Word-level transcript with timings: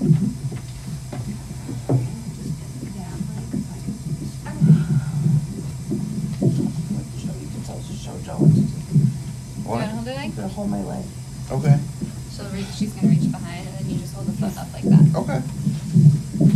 what 0.00 0.08
to 0.08 0.16
do. 0.16 0.30
Hold 9.66 10.08
it 10.08 10.18
I'm 10.18 10.30
gonna 10.32 10.48
hold 10.48 10.70
my 10.70 10.82
leg. 10.82 11.04
Okay. 11.50 11.78
She'll 12.32 12.46
reach, 12.46 12.66
she's 12.76 12.92
gonna 12.94 13.08
reach 13.08 13.30
behind 13.30 13.68
and 13.68 13.78
then 13.78 13.90
you 13.90 13.98
just 13.98 14.14
hold 14.14 14.26
the 14.26 14.32
foot 14.32 14.56
up 14.56 14.72
like 14.72 14.84
that. 14.84 15.14
Okay. 15.14 15.42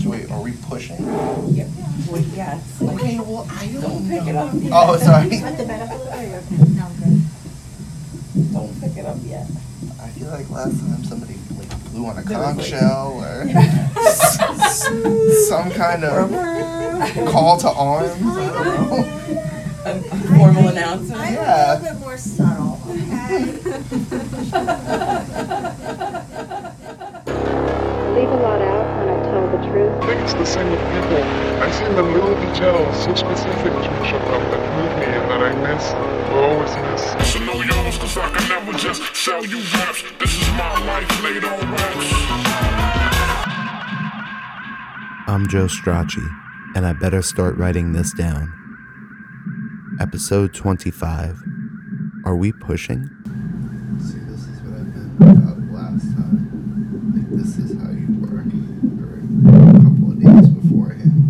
So 0.03 0.11
wait, 0.11 0.31
are 0.31 0.41
we 0.41 0.53
pushing? 0.53 0.97
Yep. 0.99 1.69
Well, 2.11 2.23
yes. 2.35 2.83
Okay, 2.83 3.19
well, 3.21 3.47
I 3.51 3.67
Don't 3.67 3.83
don't 3.83 4.09
pick 4.09 4.27
it 4.27 4.37
up 4.37 4.55
yet. 4.55 4.73
Oh, 4.73 4.97
sorry. 4.97 5.29
Put 5.29 5.57
the 5.57 5.65
bed 5.65 5.83
up 5.83 5.91
a 5.91 5.97
little 5.97 6.13
bit, 6.13 6.15
or 6.15 6.17
oh, 6.17 6.23
you're 6.23 6.39
okay? 6.39 6.57
No, 6.75 6.87
good. 6.99 8.53
Don't 8.53 8.81
pick 8.81 8.97
it 8.97 9.07
up 9.07 9.19
yet. 9.25 9.47
I 10.01 10.09
feel 10.09 10.29
like 10.29 10.51
last 10.51 10.79
time 10.81 11.05
somebody 11.05 11.34
like 11.34 11.34
flew 11.95 12.07
on 12.07 12.19
a 12.19 12.23
conch 12.25 12.59
like- 12.59 12.67
shell 12.67 13.23
or 13.23 13.49
some 15.49 15.71
kind 15.71 16.03
of 16.05 16.29
call 17.31 17.57
to 17.59 17.71
arms. 17.71 18.37
I 18.37 18.53
don't 18.53 18.91
know. 18.91 19.05
A 19.87 20.01
formal 20.37 20.69
announcement. 20.69 21.21
I'm 21.21 21.37
a 21.37 21.79
little 21.79 21.95
bit 21.95 22.01
more 22.01 22.17
subtle, 22.17 22.81
okay? 22.89 23.45
leave 28.15 28.31
a 28.31 28.37
lot 28.43 28.63
out 28.63 28.87
when 28.99 29.09
I 29.09 29.11
tell 29.23 29.47
the 29.51 29.59
truth. 29.69 29.93
I 30.03 30.07
think 30.07 30.21
it's 30.23 30.35
the 30.35 30.47
same 30.47 30.71
with 30.71 30.81
people. 30.81 31.23
I've 31.63 31.75
seen 31.75 31.95
the 31.95 32.03
little 32.03 32.35
details, 32.41 33.05
so 33.05 33.15
specific 33.15 33.73
to 33.73 34.05
show 34.07 34.19
up 34.19 34.64
that 34.85 34.97
move 34.97 34.99
me 34.99 35.07
and 35.07 35.31
that 35.31 35.43
I 35.43 35.55
miss, 35.75 35.93
will 36.31 36.45
always 36.45 36.77
miss. 36.77 37.33
So 37.33 37.39
know 37.41 37.61
yours, 37.63 37.99
cause 37.99 38.17
I 38.19 38.31
can 38.31 38.49
never 38.49 38.73
just 38.79 39.17
sell 39.17 39.45
you 39.45 39.59
raps. 39.59 40.03
This 40.19 40.41
is 40.41 40.49
my 40.51 40.85
life 40.87 41.23
laid 41.23 41.45
on 41.45 41.73
wax. 41.73 41.97
I'm 45.27 45.49
Joe 45.49 45.67
Strachey, 45.67 46.29
and 46.75 46.87
I 46.87 46.93
better 46.93 47.23
start 47.23 47.57
writing 47.57 47.93
this 47.93 48.13
down. 48.13 48.53
Episode 50.01 50.53
25 50.55 51.41
Are 52.25 52.37
we 52.37 52.53
pushing? 52.53 53.09
See, 54.01 54.19
this 54.19 54.47
is 54.49 54.61
what 54.63 54.81
I 54.81 54.83
meant 54.83 55.21
about 55.21 55.59
last 55.73 56.13
time. 56.15 57.13
Like, 57.15 57.31
this 57.31 57.59
is 57.59 57.79
how 57.81 57.91
you 57.91 58.09
were 58.21 58.45
for 59.01 59.59
a 59.59 59.73
couple 59.83 60.11
of 60.13 60.17
days 60.21 60.49
beforehand. 60.63 61.21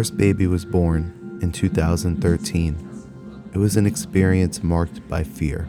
First 0.00 0.16
baby 0.16 0.46
was 0.46 0.64
born 0.64 1.38
in 1.42 1.52
2013, 1.52 3.50
it 3.52 3.58
was 3.58 3.76
an 3.76 3.84
experience 3.84 4.62
marked 4.62 5.06
by 5.10 5.22
fear. 5.22 5.68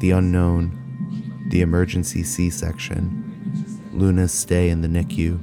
The 0.00 0.12
unknown, 0.12 1.44
the 1.50 1.60
emergency 1.60 2.22
C 2.22 2.48
section, 2.48 3.82
Luna's 3.92 4.32
stay 4.32 4.70
in 4.70 4.80
the 4.80 4.88
NICU. 4.88 5.38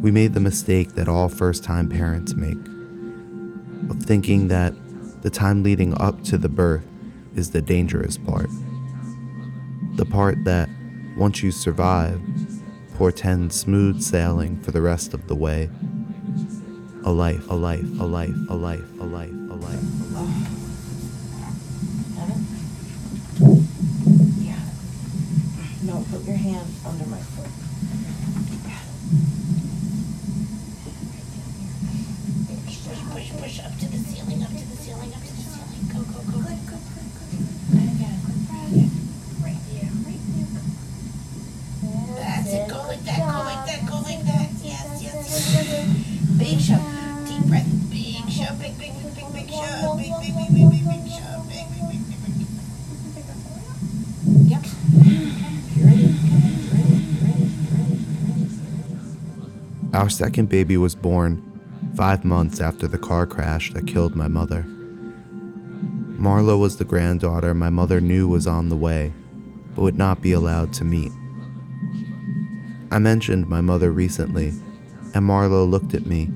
We 0.00 0.10
made 0.10 0.34
the 0.34 0.40
mistake 0.40 0.94
that 0.94 1.06
all 1.06 1.28
first 1.28 1.62
time 1.62 1.88
parents 1.88 2.34
make 2.34 2.58
of 3.88 4.02
thinking 4.02 4.48
that 4.48 4.74
the 5.22 5.30
time 5.30 5.62
leading 5.62 5.96
up 6.00 6.24
to 6.24 6.36
the 6.36 6.48
birth 6.48 6.88
is 7.36 7.52
the 7.52 7.62
dangerous 7.62 8.18
part. 8.18 8.50
The 9.94 10.06
part 10.06 10.42
that, 10.42 10.68
once 11.16 11.40
you 11.44 11.52
survive, 11.52 12.20
portends 13.00 13.54
smooth 13.54 14.02
sailing 14.02 14.60
for 14.60 14.72
the 14.72 14.82
rest 14.82 15.14
of 15.14 15.28
the 15.28 15.36
way. 15.36 15.70
A 17.02 17.10
life, 17.10 17.48
a 17.50 17.54
life, 17.54 17.84
a 17.98 18.04
life, 18.04 18.34
a 18.48 18.54
life, 18.54 18.84
a 19.00 19.04
life, 19.04 19.32
a 19.32 19.54
life. 19.54 19.84
Yeah. 24.38 24.60
No, 25.82 26.04
put 26.10 26.24
your 26.24 26.36
hand 26.36 26.68
under 26.86 27.06
my 27.06 27.18
foot. 27.18 27.50
Push, 32.66 32.78
push, 33.10 33.30
push 33.40 33.58
up 33.60 33.72
to 33.78 33.86
the 33.90 33.98
ceiling, 33.98 34.42
up 34.42 34.50
to 34.50 34.64
the 34.68 34.76
ceiling, 34.76 35.12
up 35.14 35.22
to 35.22 35.32
the 35.34 35.42
ceiling. 35.42 35.88
Go, 35.92 36.00
go, 36.04 36.20
go. 36.30 36.38
Good, 36.38 36.62
good, 36.68 36.84
good. 36.94 37.40
And 37.80 37.88
again. 37.96 38.18
Right 39.42 39.62
there, 39.72 39.90
right 40.04 40.24
there. 40.28 40.52
That's 42.16 42.52
it. 42.52 42.68
Go 42.68 42.76
like 42.86 43.02
that, 43.04 43.18
go 43.18 43.38
like 43.42 43.64
that, 43.66 43.80
go 43.88 43.96
like 44.00 44.22
that. 44.26 44.48
Yes, 44.62 45.02
yes, 45.02 45.54
yes. 45.54 46.06
Big 46.38 46.58
shove. 46.58 46.80
Deep 47.26 47.44
breath. 47.44 47.68
Big 47.90 48.30
shove. 48.30 48.58
Big, 48.58 48.78
big, 48.78 48.92
big, 48.96 49.14
big, 49.14 49.32
big 49.34 49.50
shove. 49.50 49.98
Big, 49.98 50.12
big, 50.20 50.34
big, 50.34 50.48
big, 50.56 50.70
big, 50.70 50.84
big 50.88 51.04
shove. 51.12 51.44
Big, 51.48 51.68
big, 51.68 51.84
big, 51.84 52.00
big, 52.08 52.24
big. 52.24 52.48
Yep. 54.48 54.64
You 54.94 55.04
ready? 55.04 55.36
You 55.76 55.84
ready? 55.84 56.06
You 56.06 56.40
ready? 56.40 56.96
You 57.00 57.20
ready? 57.20 58.04
Our 59.92 60.08
second 60.08 60.48
baby 60.48 60.76
was 60.76 60.94
born 60.94 61.42
five 61.96 62.24
months 62.24 62.60
after 62.60 62.86
the 62.86 62.98
car 62.98 63.26
crash 63.26 63.72
that 63.72 63.88
killed 63.88 64.14
my 64.14 64.28
mother. 64.28 64.64
Marla 66.16 66.58
was 66.58 66.76
the 66.76 66.84
granddaughter 66.84 67.54
my 67.54 67.70
mother 67.70 68.00
knew 68.00 68.28
was 68.28 68.46
on 68.46 68.68
the 68.68 68.76
way, 68.76 69.12
but 69.74 69.82
would 69.82 69.98
not 69.98 70.22
be 70.22 70.32
allowed 70.32 70.72
to 70.74 70.84
meet. 70.84 71.10
I 72.92 72.98
mentioned 72.98 73.48
my 73.48 73.60
mother 73.60 73.90
recently, 73.90 74.48
and 75.12 75.28
Marlo 75.28 75.68
looked 75.68 75.94
at 75.94 76.06
me, 76.06 76.30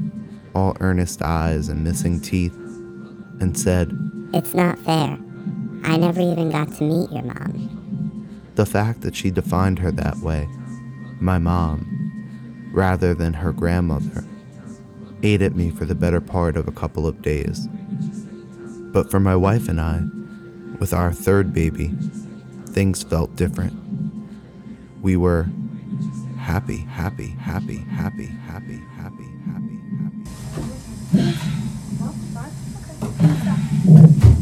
all 0.54 0.76
earnest 0.80 1.22
eyes 1.22 1.68
and 1.68 1.84
missing 1.84 2.20
teeth, 2.20 2.56
and 3.40 3.56
said, 3.56 3.96
It's 4.32 4.54
not 4.54 4.78
fair. 4.80 5.16
I 5.84 5.96
never 5.96 6.20
even 6.20 6.50
got 6.50 6.72
to 6.76 6.84
meet 6.84 7.12
your 7.12 7.22
mom. 7.22 8.50
The 8.56 8.66
fact 8.66 9.02
that 9.02 9.14
she 9.14 9.30
defined 9.30 9.78
her 9.80 9.92
that 9.92 10.16
way, 10.18 10.48
my 11.20 11.38
mom, 11.38 11.93
rather 12.74 13.14
than 13.14 13.32
her 13.34 13.52
grandmother, 13.52 14.24
ate 15.22 15.40
at 15.40 15.54
me 15.54 15.70
for 15.70 15.84
the 15.84 15.94
better 15.94 16.20
part 16.20 16.56
of 16.56 16.66
a 16.66 16.72
couple 16.72 17.06
of 17.06 17.22
days. 17.22 17.68
But 18.92 19.10
for 19.10 19.20
my 19.20 19.36
wife 19.36 19.68
and 19.68 19.80
I, 19.80 20.02
with 20.78 20.92
our 20.92 21.12
third 21.12 21.54
baby, 21.54 21.94
things 22.66 23.02
felt 23.04 23.36
different. 23.36 23.80
We 25.00 25.16
were 25.16 25.46
happy, 26.38 26.78
happy, 26.78 27.28
happy, 27.28 27.78
happy, 27.78 28.26
happy, 28.26 28.26
happy, 28.26 28.80
happy, 28.96 29.28
happy. 29.46 30.18
No, 32.00 32.14
okay. 33.02 33.34
Stop. 33.40 33.58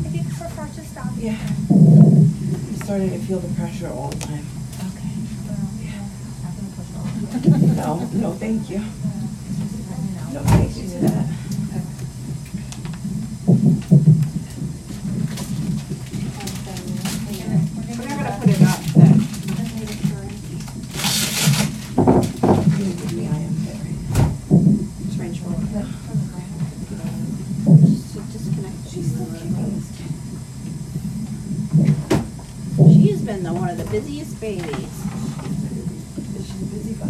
If 0.07 0.15
you 0.15 0.25
prefer 0.25 0.67
to 0.67 0.83
stop. 0.85 1.13
Yeah. 1.17 1.37
I'm 1.71 2.77
starting 2.77 3.11
to 3.11 3.19
feel 3.19 3.41
the 3.41 3.55
pressure 3.55 3.89
all 3.89 4.09
the 4.09 4.19
time. 4.19 4.47
Okay. 4.89 5.13
I'm 6.45 6.57
gonna 6.57 6.73
push 6.75 6.89
it 6.89 6.97
over. 6.99 7.22
No, 7.33 8.09
no, 8.13 8.33
thank 8.33 8.69
you. 8.69 8.79
No, 8.79 10.41
thank 10.45 10.77
you 10.77 10.89
for 10.89 10.99
that. 10.99 11.27
We're 17.99 18.09
not 18.09 18.19
gonna 18.19 18.37
put 18.41 18.49
it 18.51 18.63
up 18.63 18.81
then. 18.95 19.17
You 21.97 22.85
can 22.85 22.97
give 22.97 23.13
me 23.13 23.25
IM 23.27 23.55
pit 23.65 23.77
right 23.83 23.99
now. 24.11 25.17
Trench 25.17 25.39
one. 25.43 25.63
She's 28.89 29.07
still 29.11 29.27
kicking 29.27 29.75
this 29.75 29.89
kid. 29.97 30.13
She 32.93 33.11
has 33.11 33.21
been 33.23 33.43
the, 33.43 33.53
one 33.53 33.69
of 33.71 33.77
the 33.79 33.85
busiest 33.91 34.41
babies. 34.41 34.67
She's 34.67 36.63
a 36.63 36.67
busy 36.67 36.95
bee. 36.95 37.01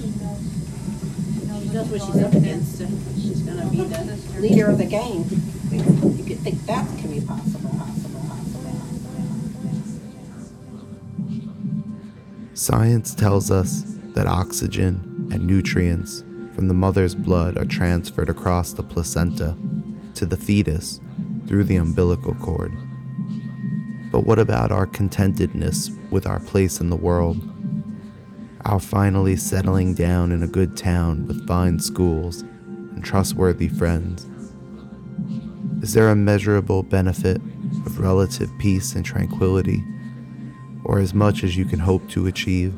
She 0.00 0.08
knows 1.48 1.64
knows 1.72 1.88
what 1.88 2.00
she's 2.02 2.22
up 2.22 2.34
against. 2.34 2.78
She's 3.20 3.40
gonna 3.42 3.66
be 3.70 3.84
the 3.84 4.16
leader 4.48 4.70
of 4.70 4.78
the 4.78 4.84
game. 4.84 5.24
You 5.72 6.24
could 6.24 6.38
think 6.38 6.64
that 6.66 6.86
can 6.98 7.10
be 7.10 7.20
possible. 7.20 7.70
Science 12.54 13.14
tells 13.14 13.50
us 13.50 13.82
that 14.14 14.26
oxygen 14.26 15.28
and 15.32 15.46
nutrients 15.46 16.24
from 16.54 16.68
the 16.68 16.74
mother's 16.74 17.14
blood 17.14 17.58
are 17.58 17.64
transferred 17.64 18.30
across 18.30 18.72
the 18.72 18.82
placenta 18.82 19.56
to 20.14 20.24
the 20.24 20.36
fetus 20.36 21.00
through 21.46 21.64
the 21.64 21.76
umbilical 21.76 22.34
cord. 22.34 22.72
But 24.10 24.24
what 24.24 24.38
about 24.38 24.72
our 24.72 24.86
contentedness 24.86 25.90
with 26.10 26.26
our 26.26 26.40
place 26.40 26.80
in 26.80 26.88
the 26.88 26.96
world? 26.96 27.36
Our 28.64 28.80
finally 28.80 29.36
settling 29.36 29.94
down 29.94 30.32
in 30.32 30.42
a 30.42 30.48
good 30.48 30.76
town 30.76 31.26
with 31.26 31.46
fine 31.46 31.78
schools 31.78 32.42
and 32.42 33.04
trustworthy 33.04 33.68
friends? 33.68 34.26
Is 35.86 35.92
there 35.92 36.08
a 36.08 36.16
measurable 36.16 36.82
benefit 36.82 37.36
of 37.36 38.00
relative 38.00 38.50
peace 38.58 38.96
and 38.96 39.04
tranquility, 39.04 39.84
or 40.82 40.98
as 40.98 41.14
much 41.14 41.44
as 41.44 41.56
you 41.56 41.64
can 41.64 41.78
hope 41.78 42.10
to 42.10 42.26
achieve, 42.26 42.72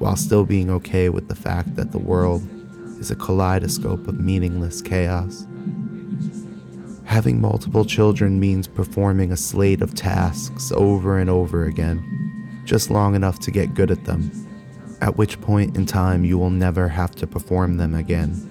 while 0.00 0.16
still 0.16 0.44
being 0.44 0.68
okay 0.68 1.10
with 1.10 1.28
the 1.28 1.36
fact 1.36 1.76
that 1.76 1.92
the 1.92 2.00
world 2.00 2.42
is 2.98 3.12
a 3.12 3.14
kaleidoscope 3.14 4.08
of 4.08 4.18
meaningless 4.18 4.82
chaos? 4.82 5.46
Having 7.04 7.40
multiple 7.40 7.84
children 7.84 8.40
means 8.40 8.66
performing 8.66 9.30
a 9.30 9.36
slate 9.36 9.80
of 9.80 9.94
tasks 9.94 10.72
over 10.72 11.20
and 11.20 11.30
over 11.30 11.66
again, 11.66 12.02
just 12.64 12.90
long 12.90 13.14
enough 13.14 13.38
to 13.38 13.52
get 13.52 13.74
good 13.74 13.92
at 13.92 14.06
them, 14.06 14.32
at 15.00 15.16
which 15.16 15.40
point 15.40 15.76
in 15.76 15.86
time 15.86 16.24
you 16.24 16.36
will 16.36 16.50
never 16.50 16.88
have 16.88 17.14
to 17.14 17.28
perform 17.28 17.76
them 17.76 17.94
again. 17.94 18.50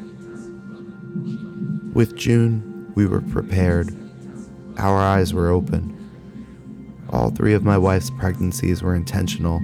With 1.93 2.15
June, 2.15 2.72
we 2.95 3.05
were 3.05 3.21
prepared. 3.21 3.95
Our 4.77 4.97
eyes 4.97 5.33
were 5.33 5.49
open. 5.49 5.91
All 7.09 7.29
three 7.29 7.53
of 7.53 7.63
my 7.63 7.77
wife's 7.77 8.09
pregnancies 8.09 8.81
were 8.81 8.95
intentional, 8.95 9.61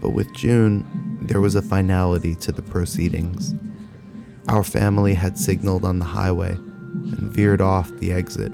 but 0.00 0.10
with 0.10 0.32
June, 0.34 1.18
there 1.22 1.40
was 1.40 1.54
a 1.54 1.62
finality 1.62 2.34
to 2.36 2.52
the 2.52 2.62
proceedings. 2.62 3.54
Our 4.48 4.64
family 4.64 5.14
had 5.14 5.38
signaled 5.38 5.84
on 5.84 5.98
the 6.00 6.04
highway 6.04 6.52
and 6.52 7.32
veered 7.32 7.60
off 7.60 7.90
the 7.98 8.12
exit 8.12 8.52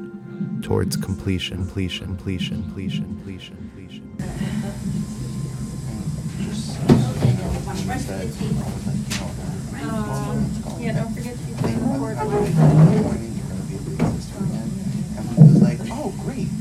towards 0.62 0.96
completion, 0.96 1.58
completion, 1.58 2.06
completion, 2.06 2.62
completion, 2.64 3.06
completion, 3.06 3.56
completion. 3.70 4.14
Oh, 9.80 10.78
yeah, 10.80 10.92
don't 10.92 11.14
forget 11.14 11.34
to 11.34 13.27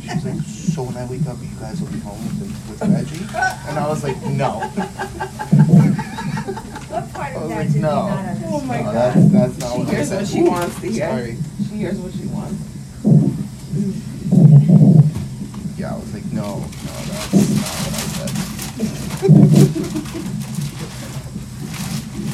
great. 0.08 0.22
She 0.22 0.26
was 0.26 0.26
like, 0.26 0.42
so 0.46 0.84
when 0.84 0.98
I 0.98 1.06
wake 1.06 1.26
up, 1.28 1.38
you 1.42 1.50
guys 1.60 1.80
will 1.82 1.90
be 1.92 2.00
home 2.00 2.22
with, 2.26 2.40
with 2.70 2.82
Reggie? 2.82 3.26
And 3.70 3.78
I 3.80 3.88
was 3.88 4.04
like, 4.04 4.22
no. 4.24 4.60
What 6.88 7.12
part 7.14 7.28
I 7.28 7.36
of 7.36 7.42
was 7.42 7.50
that 7.50 7.58
like, 7.58 7.72
did 7.74 7.82
no. 7.82 7.90
not 7.90 8.18
understand? 8.18 8.54
Oh 8.54 8.62
my 8.62 8.78
No, 8.78 8.84
God. 8.84 8.94
That's, 8.96 9.28
that's 9.32 9.58
not 9.60 9.72
She 9.74 9.80
what 9.80 9.90
I 9.90 10.04
said. 10.04 10.18
what 10.20 10.28
she 10.28 10.40
Ooh, 10.40 10.50
wants 10.50 10.76
to 10.82 10.88
hear. 10.88 11.10
Sorry. 11.10 11.38
She 11.68 11.76
hears 11.78 11.98
what 12.00 12.14
she 12.14 12.26
wants. 12.28 12.58
Yeah, 15.78 15.94
I 15.94 15.96
was 16.00 16.14
like, 16.14 16.26
no, 16.32 16.42
no, 16.42 16.64
that's 16.64 17.34
not 17.60 17.76
what 17.84 17.94
I 17.94 18.08
said. 18.08 19.38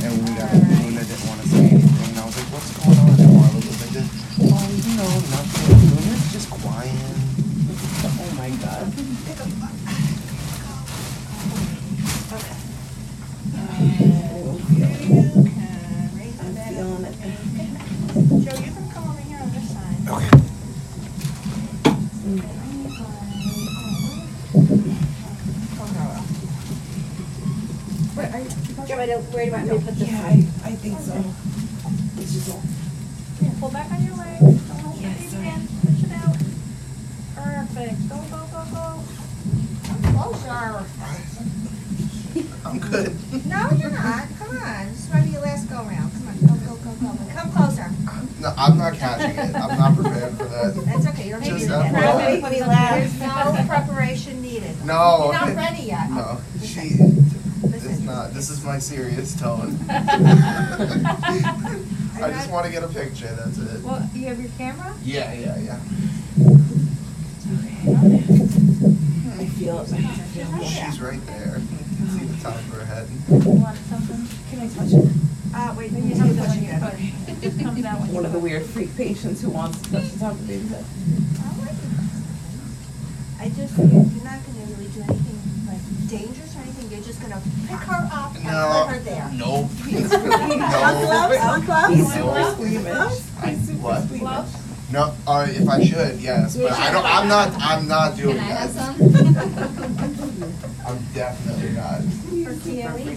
and 0.06 0.12
when 0.14 0.24
we 0.24 0.32
got 0.40 0.50
home, 0.50 0.86
Luna 0.86 1.04
didn't 1.04 1.28
want 1.28 1.42
to 1.42 1.48
say 1.50 1.66
anything. 1.66 2.10
And 2.14 2.20
I 2.20 2.26
was 2.26 2.36
like, 2.38 2.50
what's 2.54 2.72
going 2.78 3.00
on? 3.00 3.10
And 3.20 3.32
Marla 3.36 3.56
was 3.58 3.80
like, 3.82 3.92
this, 3.92 4.08
oh, 4.40 4.64
you 4.70 4.94
know, 4.96 5.12
nothing. 5.34 5.82
Luna's 5.92 6.32
just 6.32 6.48
quiet. 6.50 6.94
Oh 8.06 8.30
my 8.38 8.50
god. 8.64 8.94
I'm 15.24 16.56
feeling 16.56 17.06
it. 17.06 17.16
Joe, 18.44 18.58
you 18.60 18.72
can 18.72 18.90
come 18.92 19.10
over 19.10 19.22
here 19.22 19.40
on 19.40 19.52
this 19.52 19.70
side. 19.72 20.10
Okay. 20.10 20.40
Wait, 28.16 28.32
are 28.32 28.40
you, 28.40 28.50
Do 28.50 28.56
you 28.88 28.96
want 28.96 29.00
me 29.02 29.06
to, 29.08 29.20
where 29.34 29.46
do 29.46 29.50
you 29.50 29.52
want 29.58 29.68
me 29.68 29.78
to 29.80 29.86
put 29.86 29.96
this? 29.96 30.08
yeah, 30.08 30.22
I, 30.22 30.34
I 30.70 30.72
think 30.78 31.00
so. 31.00 31.18
It's 32.22 32.34
just, 32.34 32.48
Yeah, 33.42 33.50
pull 33.60 33.72
back 33.72 33.92
on 33.92 34.06
your 34.06 34.16
leg. 34.16 34.40
Don't 34.40 34.80
hold 34.86 35.02
your 35.02 35.10
Yes, 35.10 35.20
feet 35.20 35.30
sir. 35.32 35.42
in. 35.42 35.68
Push 35.82 36.04
it 36.06 36.14
out. 36.14 36.38
Perfect. 37.34 37.98
Go, 38.10 38.18
go, 38.30 38.40
go, 38.54 38.62
go. 38.70 38.86
Come 39.90 40.02
closer. 40.14 40.86
I'm 42.66 42.80
good. 42.80 43.46
No, 43.48 43.70
you're 43.82 43.90
not. 43.92 44.28
Come 44.38 44.58
on. 44.62 44.88
This 44.90 45.10
might 45.12 45.24
be 45.26 45.32
your 45.32 45.42
last 45.42 45.68
go 45.70 45.78
round. 45.84 46.12
Come 46.14 46.28
on. 46.30 46.38
Go, 46.46 46.54
go, 46.54 46.76
go, 46.78 46.94
go. 47.02 47.34
Come 47.34 47.52
closer. 47.52 47.90
No, 48.42 48.54
I'm 48.58 48.78
not 48.78 48.94
catching 48.94 49.38
it. 49.38 49.56
I'm 49.56 49.78
not 49.80 49.96
prepared 49.96 50.38
for 50.38 50.44
that. 50.46 50.76
That's 50.86 51.08
okay. 51.08 51.26
You 51.26 51.32
don't 51.32 51.42
need 51.42 51.50
Just 51.50 51.62
to 51.66 51.66
do 51.66 51.74
that 51.74 51.92
that. 51.94 52.16
moment. 52.16 52.42
Nobody 52.44 52.60
laugh. 52.62 52.96
There's 53.00 53.20
no 53.20 53.66
preparation 53.68 54.42
needed. 54.42 54.76
No. 54.86 55.24
You're 55.32 55.34
not 55.34 55.56
ready 55.56 55.84
yet. 55.84 56.10
No, 56.12 56.40
she, 56.62 56.96
it's 57.66 58.00
not, 58.02 58.34
this 58.34 58.50
is 58.50 58.64
my 58.66 58.80
serious 58.80 59.36
tone. 59.40 59.78
I 59.90 60.73
just 60.88 62.50
want 62.52 62.66
to 62.66 62.72
get 62.72 62.84
a 62.84 62.88
picture, 62.88 63.34
that's 63.36 63.58
it. 63.58 63.82
Well, 63.84 64.08
you 64.14 64.28
have 64.28 64.40
your 64.40 64.52
camera? 64.58 64.94
Yeah, 65.04 65.34
yeah, 65.34 65.58
yeah. 65.60 65.80
I 69.36 69.46
feel 69.48 69.80
it. 69.80 69.94
I 69.94 69.96
feel. 70.32 70.64
She's 70.64 71.02
right 71.02 71.26
there. 71.28 71.60
You 71.60 71.68
can 71.98 72.08
see 72.10 72.26
the 72.26 72.44
top 72.44 72.56
of 72.56 72.68
her 72.74 72.86
head. 72.86 73.08
You 73.30 73.62
want 73.62 73.78
something? 73.78 74.28
Can 74.50 74.60
I 74.62 74.68
touch 74.70 74.94
it? 74.94 75.10
Uh, 75.56 75.76
wait, 75.78 75.92
you 75.92 76.16
have 76.16 76.30
to 76.30 76.42
push 76.42 76.58
it. 76.58 77.30
It 77.30 77.42
just 77.42 77.60
comes 77.60 77.86
out 77.86 78.00
when 78.00 78.10
you 78.10 78.16
One 78.16 78.26
of 78.26 78.32
the 78.34 78.40
weird 78.40 78.66
freak 78.66 78.96
patients 78.98 79.42
who 79.42 79.50
wants 79.52 79.80
to 79.82 79.92
touch 79.92 80.10
the 80.12 80.20
top 80.20 80.32
of 80.32 80.48
the 80.48 80.54
baby's 80.54 80.70
head. 80.70 80.86
I 83.40 83.50
just, 83.50 83.78
you're 83.78 83.88
you're 83.88 84.24
not 84.24 84.40
gonna 84.46 84.66
really 84.72 84.88
do 84.88 85.02
anything 85.02 85.38
like 85.44 85.53
dangerous 86.18 86.56
or 86.56 86.60
anything, 86.62 86.92
you're 86.92 87.02
just 87.02 87.20
gonna 87.22 87.42
pick 87.68 87.80
her 87.90 88.10
up 88.14 88.36
and 88.36 88.44
No. 88.46 88.86
put 88.86 88.94
her 88.94 89.00
there. 89.02 89.32
Nope. 89.34 89.70
He's 89.88 90.12
No. 90.12 90.18
super 90.20 90.30
No. 92.22 92.52
squeamish. 92.54 93.22
I, 93.42 93.50
He's 93.50 93.68
super 93.68 93.80
what? 93.82 94.04
squeamish. 94.06 94.50
No, 94.92 95.12
uh, 95.26 95.48
if 95.50 95.68
I 95.68 95.84
should, 95.84 96.20
yes, 96.22 96.56
but 96.56 96.72
I 96.72 96.92
don't, 96.92 97.04
I'm 97.04 97.28
not, 97.28 97.52
I'm 97.60 97.88
not 97.88 98.16
doing 98.16 98.38
Can 98.38 98.46
I 98.46 98.54
have 98.54 98.74
that. 98.76 98.96
some? 98.96 100.54
I'm 100.86 101.00
definitely 101.16 101.72
not. 101.72 102.02
For 102.44 102.54
Kiwi. 102.62 103.16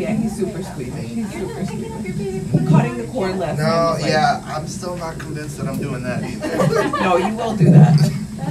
Yeah, 0.00 0.14
he's 0.14 0.36
super 0.36 0.62
squeamish. 0.62 1.10
He's 1.10 1.32
super 1.32 1.54
not 1.54 1.66
squeamish. 1.66 2.04
your 2.04 2.14
baby, 2.14 2.46
put 2.52 2.60
her 2.60 2.68
Cutting 2.68 2.96
the 2.98 3.06
cord 3.08 3.36
last 3.38 3.58
No, 3.58 3.64
time 3.64 3.92
was 3.94 4.02
like, 4.02 4.10
yeah, 4.12 4.42
I'm 4.46 4.68
still 4.68 4.96
not 4.98 5.18
convinced 5.18 5.56
that 5.58 5.66
I'm 5.66 5.78
doing 5.80 6.02
that 6.04 6.22
either. 6.22 6.98
No, 7.02 7.16
you 7.16 7.34
will 7.34 7.56
do 7.56 7.70
that. 7.72 7.98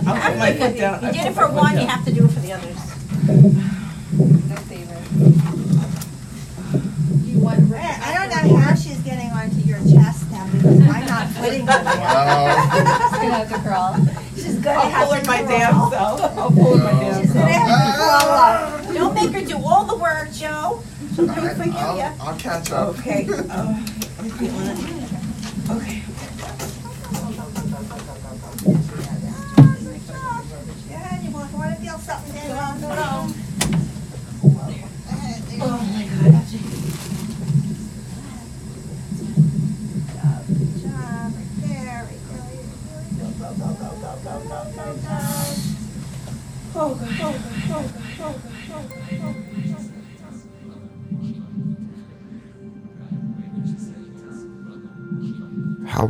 I'll 0.06 0.20
put 0.30 0.38
my 0.38 0.52
foot 0.54 0.76
down. 0.78 1.02
You 1.02 1.08
I 1.08 1.12
did 1.14 1.22
put 1.22 1.32
it 1.32 1.34
for 1.36 1.48
one, 1.54 1.78
you 1.80 1.88
have 1.88 2.04
to 2.06 2.12
do 2.12 2.26
it 2.26 2.32
for 2.32 2.40
the 2.42 2.52
others. 2.52 2.78
My 3.30 4.56
favorite. 4.66 4.98
You 7.28 7.40
want 7.40 7.72
I 7.74 8.14
don't 8.14 8.30
know 8.50 8.56
how 8.58 8.74
she's 8.76 8.98
getting 9.00 9.30
onto 9.30 9.58
your 9.58 9.78
chest 9.80 10.32
now 10.32 10.48
because 10.52 10.80
I'm 10.82 11.06
not 11.06 11.34
putting 11.36 11.68
her 11.68 11.84
there. 11.84 12.00
Wow. 12.00 12.98
Just 12.98 13.14
gonna 13.22 13.34
have 13.34 13.50
to 13.50 13.60
crawl. 13.60 13.96
She's 14.36 14.56
gonna 14.60 14.80
I'll 14.80 14.90
have 14.90 15.08
pull 15.08 15.16
to 15.22 15.28
my 15.28 15.44
crawl. 15.72 15.92
self. 15.92 16.22
I'll 16.38 16.52
pull 16.52 16.74
it 16.76 16.84
my 16.84 16.92
damn 16.92 17.22
She's 17.22 17.34
gonna 17.34 17.54
self. 17.54 17.68
have 17.68 17.86
to 17.86 17.98
crawl 17.98 18.30
up. 18.30 18.94
Don't 18.96 19.14
make 19.14 19.32
her 19.32 19.42
do 19.48 19.58
all 19.64 19.86
the 19.86 19.96
work, 19.98 20.32
Joe. 20.32 20.82
She'll 21.16 21.28
do 21.28 21.32
it 21.46 21.58
you, 21.68 21.74
I'll. 21.74 22.16
I'll 22.22 22.38
catch 22.40 22.72
up. 22.72 22.98
Okay. 23.00 23.28
I'm 23.30 23.86
feeling 24.32 24.68
it. 24.70 25.70
Okay. 25.70 26.02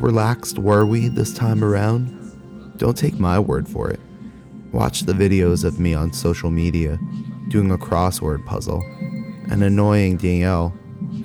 relaxed 0.10 0.58
were 0.58 0.88
we 0.88 1.08
this 1.08 1.32
time 1.32 1.64
around? 1.64 2.74
Don't 2.78 2.98
take 2.98 3.20
my 3.20 3.38
word 3.38 3.70
for 3.70 3.92
it. 3.92 4.00
Watch 4.72 5.02
the 5.02 5.14
videos 5.14 5.64
of 5.64 5.80
me 5.80 5.94
on 5.94 6.14
social 6.14 6.50
media 6.50 6.98
doing 7.50 7.70
a 7.70 7.78
crossword 7.78 8.44
puzzle 8.44 8.82
and 9.52 9.64
annoying 9.64 10.18
Danielle 10.18 10.74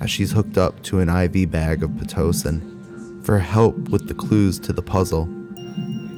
as 0.01 0.11
she's 0.11 0.33
hooked 0.33 0.59
up 0.59 0.83
to 0.83 0.99
an 0.99 1.09
IV 1.09 1.49
bag 1.49 1.81
of 1.81 1.89
Pitocin 1.91 3.25
for 3.25 3.39
help 3.39 3.75
with 3.89 4.07
the 4.07 4.13
clues 4.13 4.59
to 4.59 4.71
the 4.71 4.83
puzzle. 4.83 5.25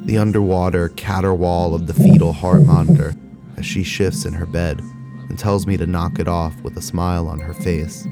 The 0.04 0.18
underwater 0.18 0.90
caterwaul 0.90 1.74
of 1.74 1.88
the 1.88 1.94
fetal 1.94 2.34
heart 2.34 2.64
monitor 2.64 3.16
as 3.56 3.66
she 3.66 3.82
shifts 3.82 4.26
in 4.26 4.34
her 4.34 4.46
bed 4.46 4.82
and 5.30 5.40
tells 5.40 5.66
me 5.66 5.78
to 5.78 5.88
knock 5.88 6.20
it 6.20 6.28
off 6.28 6.60
with 6.64 6.76
a 6.76 6.82
smile 6.82 7.30
on 7.30 7.40
her 7.40 7.54
face, 7.54 8.06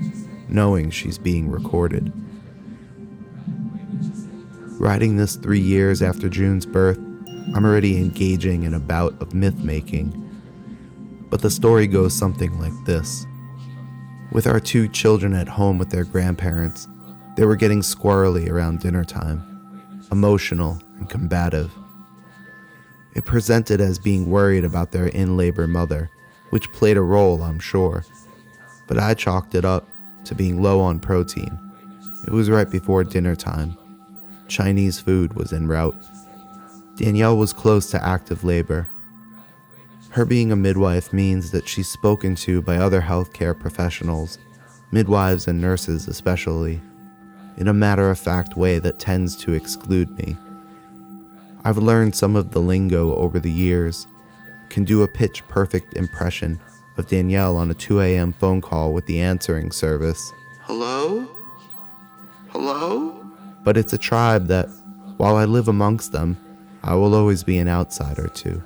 knowing 0.47 0.91
she's 0.91 1.17
being 1.17 1.51
recorded. 1.51 2.13
Writing 4.77 5.15
this 5.15 5.37
three 5.37 5.59
years 5.59 6.01
after 6.01 6.27
June's 6.27 6.65
birth, 6.65 6.99
I'm 7.55 7.63
already 7.63 7.97
engaging 7.97 8.63
in 8.63 8.73
a 8.73 8.79
bout 8.79 9.19
of 9.21 9.33
myth 9.33 9.57
making. 9.63 10.21
But 11.29 11.41
the 11.41 11.49
story 11.49 11.87
goes 11.87 12.13
something 12.13 12.59
like 12.59 12.73
this. 12.85 13.25
With 14.33 14.47
our 14.47 14.59
two 14.59 14.89
children 14.89 15.33
at 15.33 15.47
home 15.47 15.77
with 15.77 15.91
their 15.91 16.03
grandparents, 16.03 16.89
they 17.37 17.45
were 17.45 17.55
getting 17.55 17.79
squirrely 17.79 18.49
around 18.49 18.81
dinner 18.81 19.05
time, 19.05 20.01
emotional 20.11 20.77
and 20.97 21.09
combative. 21.09 21.71
It 23.15 23.23
presented 23.23 23.79
as 23.79 23.97
being 23.97 24.29
worried 24.29 24.65
about 24.65 24.91
their 24.91 25.07
in 25.07 25.37
labor 25.37 25.67
mother, 25.67 26.09
which 26.49 26.71
played 26.73 26.97
a 26.97 27.01
role, 27.01 27.41
I'm 27.43 27.59
sure, 27.59 28.03
but 28.87 28.99
I 28.99 29.13
chalked 29.13 29.55
it 29.55 29.63
up 29.63 29.87
to 30.25 30.35
being 30.35 30.61
low 30.61 30.81
on 30.81 30.99
protein. 30.99 31.57
It 32.27 32.33
was 32.33 32.49
right 32.49 32.69
before 32.69 33.05
dinner 33.05 33.37
time. 33.37 33.77
Chinese 34.47 34.99
food 34.99 35.33
was 35.33 35.51
en 35.53 35.67
route. 35.67 35.95
Danielle 36.95 37.37
was 37.37 37.53
close 37.53 37.89
to 37.91 38.05
active 38.05 38.43
labor. 38.43 38.87
Her 40.09 40.25
being 40.25 40.51
a 40.51 40.55
midwife 40.55 41.11
means 41.11 41.51
that 41.51 41.67
she's 41.67 41.89
spoken 41.89 42.35
to 42.35 42.61
by 42.61 42.77
other 42.77 43.01
healthcare 43.01 43.59
professionals, 43.59 44.37
midwives 44.91 45.47
and 45.47 45.59
nurses 45.59 46.07
especially, 46.07 46.81
in 47.57 47.67
a 47.67 47.73
matter 47.73 48.09
of 48.09 48.19
fact 48.19 48.55
way 48.55 48.79
that 48.79 48.99
tends 48.99 49.35
to 49.37 49.53
exclude 49.53 50.09
me. 50.17 50.37
I've 51.65 51.77
learned 51.77 52.15
some 52.15 52.35
of 52.35 52.51
the 52.51 52.61
lingo 52.61 53.15
over 53.15 53.39
the 53.39 53.51
years, 53.51 54.07
can 54.69 54.83
do 54.83 55.03
a 55.03 55.07
pitch 55.07 55.45
perfect 55.47 55.95
impression 55.95 56.59
of 56.97 57.07
Danielle 57.07 57.57
on 57.57 57.71
a 57.71 57.73
2 57.73 57.99
a.m. 58.01 58.33
phone 58.33 58.61
call 58.61 58.93
with 58.93 59.05
the 59.05 59.19
answering 59.19 59.71
service. 59.71 60.31
Hello? 60.61 61.27
Hello? 62.49 63.24
But 63.65 63.75
it's 63.75 63.91
a 63.91 63.97
tribe 63.97 64.47
that, 64.47 64.69
while 65.17 65.35
I 65.35 65.43
live 65.43 65.67
amongst 65.67 66.13
them, 66.13 66.37
I 66.83 66.93
will 66.95 67.15
always 67.15 67.43
be 67.43 67.57
an 67.57 67.67
outsider 67.67 68.27
too. 68.27 68.63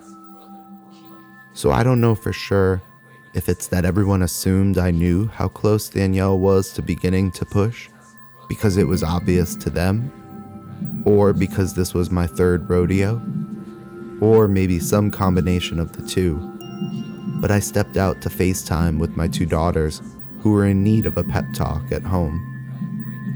So 1.53 1.71
I 1.71 1.83
don't 1.83 2.01
know 2.01 2.15
for 2.15 2.33
sure 2.33 2.83
if 3.33 3.47
it's 3.47 3.67
that 3.67 3.85
everyone 3.85 4.21
assumed 4.21 4.77
I 4.77 4.91
knew 4.91 5.27
how 5.27 5.47
close 5.47 5.89
Danielle 5.89 6.37
was 6.37 6.73
to 6.73 6.81
beginning 6.81 7.31
to 7.31 7.45
push 7.45 7.89
because 8.49 8.77
it 8.77 8.87
was 8.87 9.03
obvious 9.03 9.55
to 9.55 9.69
them, 9.69 10.11
or 11.05 11.33
because 11.33 11.75
this 11.75 11.93
was 11.93 12.11
my 12.11 12.27
third 12.27 12.69
rodeo, 12.69 13.21
or 14.19 14.47
maybe 14.47 14.79
some 14.79 15.11
combination 15.11 15.79
of 15.79 15.93
the 15.93 16.05
two. 16.05 16.37
But 17.39 17.51
I 17.51 17.59
stepped 17.59 17.95
out 17.95 18.21
to 18.21 18.29
FaceTime 18.29 18.99
with 18.99 19.15
my 19.15 19.27
two 19.27 19.45
daughters 19.45 20.01
who 20.41 20.51
were 20.51 20.65
in 20.65 20.83
need 20.83 21.05
of 21.05 21.17
a 21.17 21.23
pep 21.23 21.45
talk 21.53 21.91
at 21.91 22.03
home. 22.03 22.45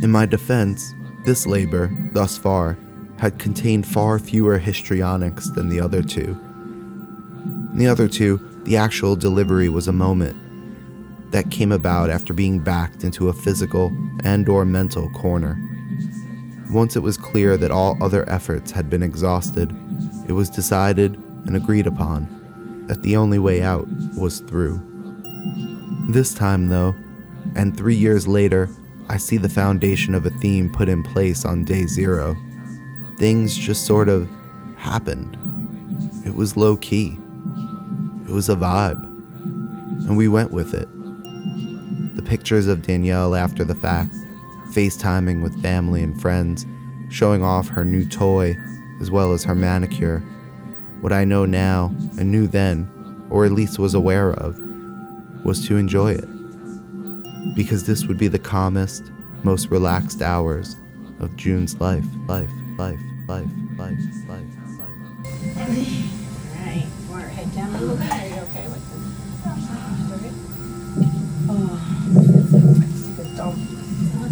In 0.01 0.11
my 0.11 0.25
defense, 0.25 0.93
this 1.25 1.45
labor, 1.45 1.89
thus 2.11 2.37
far, 2.37 2.77
had 3.17 3.39
contained 3.39 3.87
far 3.87 4.19
fewer 4.19 4.57
histrionics 4.57 5.49
than 5.49 5.69
the 5.69 5.79
other 5.79 6.01
two. 6.01 6.37
In 7.71 7.77
the 7.77 7.87
other 7.87 8.07
two, 8.07 8.39
the 8.63 8.77
actual 8.77 9.15
delivery 9.15 9.69
was 9.69 9.87
a 9.87 9.93
moment 9.93 10.37
that 11.31 11.49
came 11.49 11.71
about 11.71 12.09
after 12.09 12.33
being 12.33 12.59
backed 12.59 13.03
into 13.03 13.29
a 13.29 13.33
physical 13.33 13.91
and 14.23 14.47
or 14.47 14.65
mental 14.65 15.09
corner. 15.11 15.57
Once 16.69 16.95
it 16.95 17.01
was 17.01 17.17
clear 17.17 17.57
that 17.57 17.71
all 17.71 18.01
other 18.03 18.27
efforts 18.29 18.71
had 18.71 18.89
been 18.89 19.03
exhausted, 19.03 19.75
it 20.27 20.33
was 20.33 20.49
decided 20.49 21.15
and 21.45 21.55
agreed 21.55 21.87
upon 21.87 22.85
that 22.87 23.01
the 23.01 23.15
only 23.15 23.39
way 23.39 23.61
out 23.61 23.87
was 24.15 24.41
through. 24.41 24.81
This 26.09 26.33
time, 26.33 26.67
though, 26.67 26.95
and 27.55 27.75
three 27.75 27.95
years 27.95 28.27
later, 28.27 28.69
I 29.09 29.17
see 29.17 29.37
the 29.37 29.49
foundation 29.49 30.15
of 30.15 30.25
a 30.25 30.29
theme 30.29 30.71
put 30.71 30.89
in 30.89 31.03
place 31.03 31.45
on 31.45 31.65
day 31.65 31.85
zero. 31.85 32.37
Things 33.17 33.55
just 33.55 33.85
sort 33.85 34.09
of 34.09 34.29
happened. 34.77 35.37
It 36.25 36.35
was 36.35 36.57
low 36.57 36.77
key. 36.77 37.17
It 38.27 38.31
was 38.31 38.49
a 38.49 38.55
vibe. 38.55 39.03
And 40.07 40.17
we 40.17 40.27
went 40.27 40.51
with 40.51 40.73
it. 40.73 40.87
The 42.15 42.21
pictures 42.21 42.67
of 42.67 42.81
Danielle 42.81 43.35
after 43.35 43.63
the 43.63 43.75
fact, 43.75 44.13
FaceTiming 44.71 45.43
with 45.43 45.61
family 45.61 46.01
and 46.01 46.19
friends, 46.19 46.65
showing 47.09 47.43
off 47.43 47.67
her 47.67 47.85
new 47.85 48.05
toy 48.05 48.55
as 49.01 49.11
well 49.11 49.33
as 49.33 49.43
her 49.43 49.55
manicure. 49.55 50.19
What 51.01 51.13
I 51.13 51.25
know 51.25 51.45
now 51.45 51.93
and 52.17 52.31
knew 52.31 52.47
then, 52.47 52.89
or 53.29 53.45
at 53.45 53.51
least 53.51 53.79
was 53.79 53.93
aware 53.93 54.31
of, 54.31 54.59
was 55.43 55.67
to 55.67 55.75
enjoy 55.77 56.13
it 56.13 56.32
because 57.55 57.85
this 57.85 58.05
would 58.05 58.17
be 58.17 58.27
the 58.27 58.39
calmest, 58.39 59.11
most 59.43 59.69
relaxed 59.69 60.21
hours 60.21 60.75
of 61.19 61.35
June's 61.35 61.79
life, 61.79 62.05
life, 62.27 62.49
life, 62.77 62.99
life, 63.27 63.47
life, 63.77 63.97
life, 64.27 64.45
life. 64.79 64.89
Alright, 65.57 66.85
forehead 67.07 67.53
down 67.53 67.75
a 67.75 67.81
little. 67.81 67.97
Are 67.97 68.27
you 68.27 68.35
okay 68.35 68.67
with 68.67 68.83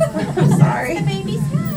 Oh, 0.04 0.58
sorry. 0.58 0.98
The 0.98 1.04
baby's 1.06 1.42
head. 1.42 1.72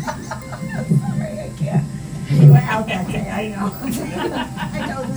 Sorry, 0.00 1.38
I 1.38 1.52
can't. 1.58 1.86
You 2.30 2.50
were 2.52 2.56
out 2.58 2.86
that 2.86 3.06
day, 3.08 3.28
I 3.30 3.48
know. 3.48 3.72
I 4.72 4.86
know 4.86 5.02
the 5.04 5.16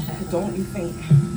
Don't 0.30 0.56
you 0.56 0.64
faint. 0.64 1.29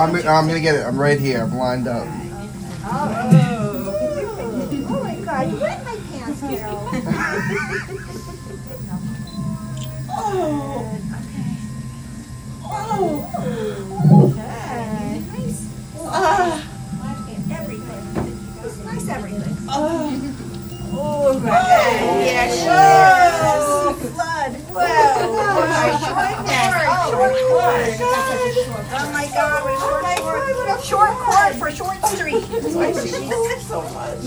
I'm, 0.00 0.14
I'm 0.16 0.46
gonna 0.48 0.60
get 0.60 0.76
it. 0.76 0.86
I'm 0.86 0.98
right 0.98 1.20
here. 1.20 1.42
I'm 1.42 1.54
lined 1.56 1.86
up. 1.88 2.06
Oh. 2.84 3.96
Oh 4.88 5.00
my 5.02 5.14
god, 5.16 5.50
you 5.50 5.60
wet 5.60 5.84
my 5.84 5.96
pants, 6.10 6.40
Carol. 6.40 6.88
Oh, 10.12 10.90
Oh. 10.92 10.99
Short 30.90 31.10
cord 31.22 31.54
for 31.54 31.70
short 31.70 32.02
street. 32.04 32.42
Why 32.74 32.90
she 32.92 33.08
so 33.08 33.80
much? 33.94 34.18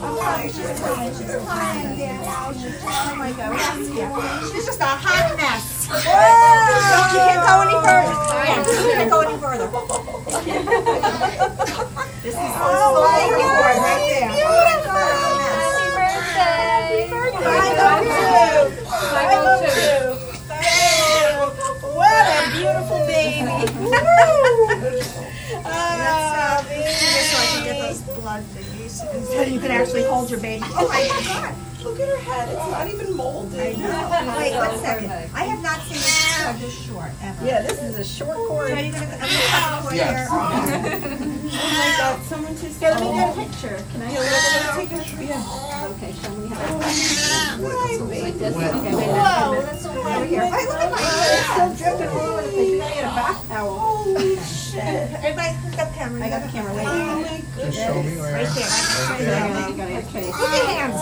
Oh 0.00 0.16
my. 0.24 0.48
She's 0.48 0.80
fine, 0.80 1.12
Danielle. 1.98 2.54
She's- 2.54 2.80
Oh 2.84 3.14
my 3.14 3.30
god? 3.32 3.58
She's 4.52 4.64
just 4.64 4.80
a 4.80 4.84
hot 4.84 5.36
mess. 5.36 5.86
Whoa. 5.92 7.08
She 7.12 7.18
can't 7.20 7.44
go 7.44 7.60
any 7.60 7.76
further. 7.84 8.16
She 8.72 8.88
can't 8.96 9.10
go 9.10 9.20
any 9.20 9.36
further. 9.36 9.68
This 12.22 12.34
is 12.34 12.38
the 12.38 12.46
oh 12.46 13.02
my 13.02 13.18
short 13.28 13.42
cord 13.42 13.76
right 13.82 14.02
there. 14.08 14.30
Oh 14.32 14.64
my 14.64 14.76
god, 14.86 15.10
a 15.12 15.14
mess. 15.42 15.50
Happy 15.50 15.88
birthday! 15.98 17.10
I 17.44 17.46
love 17.82 18.06
you. 18.06 18.22
I 19.12 19.34
love 19.42 19.62
you. 19.76 20.00
What 21.98 22.26
a 22.32 22.34
beautiful 22.56 23.00
baby. 23.06 23.66
Baby. 26.68 26.84
Just 26.84 27.30
so 27.30 27.38
I 27.38 27.46
can 27.46 27.64
get 27.64 27.76
those 27.80 28.00
blood 28.20 28.42
thingies, 28.54 28.94
so 29.26 29.42
you 29.42 29.60
can 29.60 29.70
actually 29.70 30.04
hold 30.04 30.30
your 30.30 30.40
baby. 30.40 30.64
Oh 30.76 30.88
my 30.88 31.08
god. 31.26 31.54
Look 31.82 31.98
at 31.98 32.08
her 32.08 32.16
head. 32.16 32.48
It's 32.48 32.70
not 32.70 32.86
even 32.88 33.16
molded. 33.16 33.58
I 33.58 33.72
know. 33.72 34.36
Wait, 34.38 34.54
one 34.54 34.78
second. 34.78 35.10
I 35.34 35.44
have 35.44 35.62
not 35.64 35.80
seen 35.82 35.98
this 35.98 36.38
cord 36.38 36.56
this 36.60 36.86
short 36.86 37.10
ever. 37.22 37.44
Yeah, 37.44 37.62
this 37.62 37.82
is 37.82 37.96
a 37.98 38.04
short 38.04 38.36
cord. 38.36 38.68
So 38.68 38.74
I'm 38.76 38.92
gonna 38.92 39.06
cut 39.06 39.18
the 39.18 39.80
cord 39.82 39.94
Yes. 39.96 40.28
Oh 40.30 40.34
my 41.52 41.94
god, 41.98 42.22
someone 42.22 42.56
just. 42.56 42.78
Here, 42.78 42.90
let 42.90 43.00
me 43.00 43.06
get 43.12 43.36
a 43.36 43.40
picture. 43.40 43.84
Can 43.92 44.02
I? 44.02 44.12
Yeah, 44.12 44.20
let's 44.20 44.76
take 44.76 44.92
a. 44.92 44.96
Picture? 45.02 45.22
Yeah. 45.24 45.88
Okay, 45.90 46.12
show 46.22 46.30
me 46.36 46.46
how. 46.48 46.56
Oh, 46.62 46.80
Hi, 47.82 47.98
baby. 47.98 48.22
Like 48.22 48.38
this? 48.38 48.54
Okay, 48.56 48.94
wait, 48.94 49.08
Whoa, 49.08 49.62
that's 49.62 49.82
so 49.82 49.90
weird 49.92 50.28
here. 50.28 50.46
Hey, 50.46 50.66
look 50.66 50.80
at 50.80 50.90
my 50.92 51.00
hair. 51.00 51.34
It's 51.34 51.78
still 51.78 51.98
dripping 51.98 52.10
all 52.14 52.20
over 52.30 52.42
the 52.42 52.48
place. 52.52 52.70
You 52.70 52.78
gotta 52.78 52.94
get 52.94 53.04
a 53.04 53.06
bath 53.10 53.48
towel. 53.48 53.91
Holy 54.72 54.84
shit. 54.84 55.12
Everybody, 55.22 55.52
who's 55.58 55.76
got 55.76 55.88
the 55.90 55.96
camera? 55.96 56.24
I 56.24 56.28
got 56.30 56.42
the 56.42 56.48
camera, 56.48 56.74
wait. 56.74 56.86
Oh 56.86 57.20
my 57.20 57.28
Just 57.28 57.54
goodness. 57.56 57.76
show 57.76 58.02
me 58.02 58.16
where. 58.16 58.32
Right 58.32 58.48
there. 58.54 58.68
Right 59.08 59.18
there. 59.18 59.68
You 59.68 59.76
gotta 59.76 59.92
get 59.92 60.06
face. 60.06 60.26
Look 60.26 60.50
at 60.50 60.66
hands. 60.66 60.94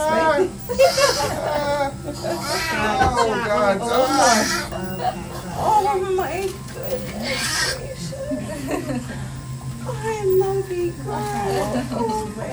Oh 2.73 3.29
my 3.31 3.39
God. 3.47 3.79
Oh. 3.81 3.87
My. 4.17 4.45
God. 4.99 5.15
Oh 5.63 5.67
my 6.17 6.33
goodness 6.35 7.61
gracious. 7.77 9.05
I 9.87 10.25
love 10.25 10.71
you, 10.71 10.93
girl. 10.93 11.15
Oh 11.93 12.27
my 12.37 12.47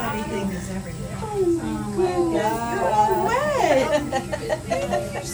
Everything 0.00 0.48
is 0.50 0.68
everywhere. 0.70 1.18
Oh 1.22 1.40
my 1.46 1.72
goodness, 1.96 2.52
you're 2.72 2.90
all 2.90 3.14
wet. 3.26 3.90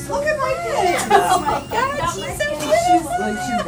Look 0.08 0.26
at 0.26 0.36
my 0.38 0.52
oh, 0.56 0.62
head. 0.76 0.96
Oh 1.10 1.40
my 1.40 1.60
god, 1.70 1.94
she's 2.14 2.36
so 2.36 2.48
cute. 3.02 3.66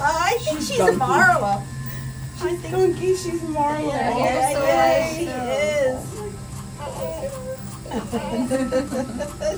I 0.00 0.38
think 0.44 0.60
she's 0.60 0.78
a 0.80 0.92
Marla. 0.92 1.62
I 2.40 2.56
think 2.56 2.74
Gunky, 2.74 3.16
she's 3.16 3.40
Marla. 3.42 3.88
Yeah, 3.88 4.18
Yeah, 4.18 4.50
you're 4.50 4.60
so 4.60 4.64
yeah, 4.66 4.80
right, 4.82 5.14
she 5.16 5.24
so. 5.26 5.30
is. 5.32 6.32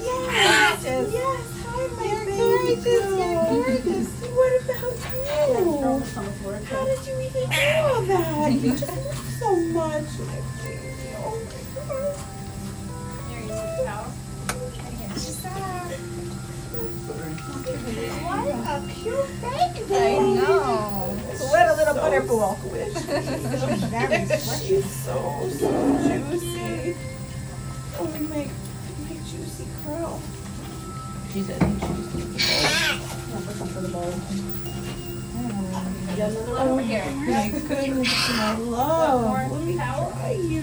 yes, 0.05 0.85
yes, 1.12 1.42
hi 1.64 1.83
my 1.97 2.25
baby 2.25 2.75
girl. 2.83 3.49
What 4.35 4.53
about 4.62 4.97
you? 5.01 6.64
How 6.66 6.85
did 6.85 7.03
you 7.07 7.16
even 7.20 7.47
do 7.49 7.57
all 7.81 8.03
that? 8.03 8.53
You 8.53 8.70
just 8.73 8.92
move 8.92 9.29
so 9.38 9.49
much, 9.57 10.11
my 10.18 10.40
baby. 10.62 11.14
Oh 11.16 11.38
my 11.44 11.62
god. 13.85 14.12
What 17.35 18.49
a 18.49 18.83
cute 18.92 19.40
baby. 19.40 19.94
I 19.94 20.18
know. 20.18 21.16
What 21.51 21.68
a 21.68 21.75
little 21.75 21.94
butter 21.94 22.23
pool. 22.23 22.59
Very 22.64 22.90
squishy. 22.92 24.66
She's 24.66 24.90
so, 25.05 25.49
so 25.51 25.68
juicy. 26.03 26.97
Oh, 27.99 28.07
my, 28.07 28.49
my 29.09 29.14
juicy 29.31 29.66
curl. 29.85 30.20
She's 31.33 31.49
a 31.49 31.59
Oh 36.16 36.77
my 36.77 37.49
goodness, 37.66 38.29
my 38.31 38.57
love. 38.59 39.51
Let 39.51 39.61
me 39.64 39.75
try 39.75 40.33
you. 40.33 40.61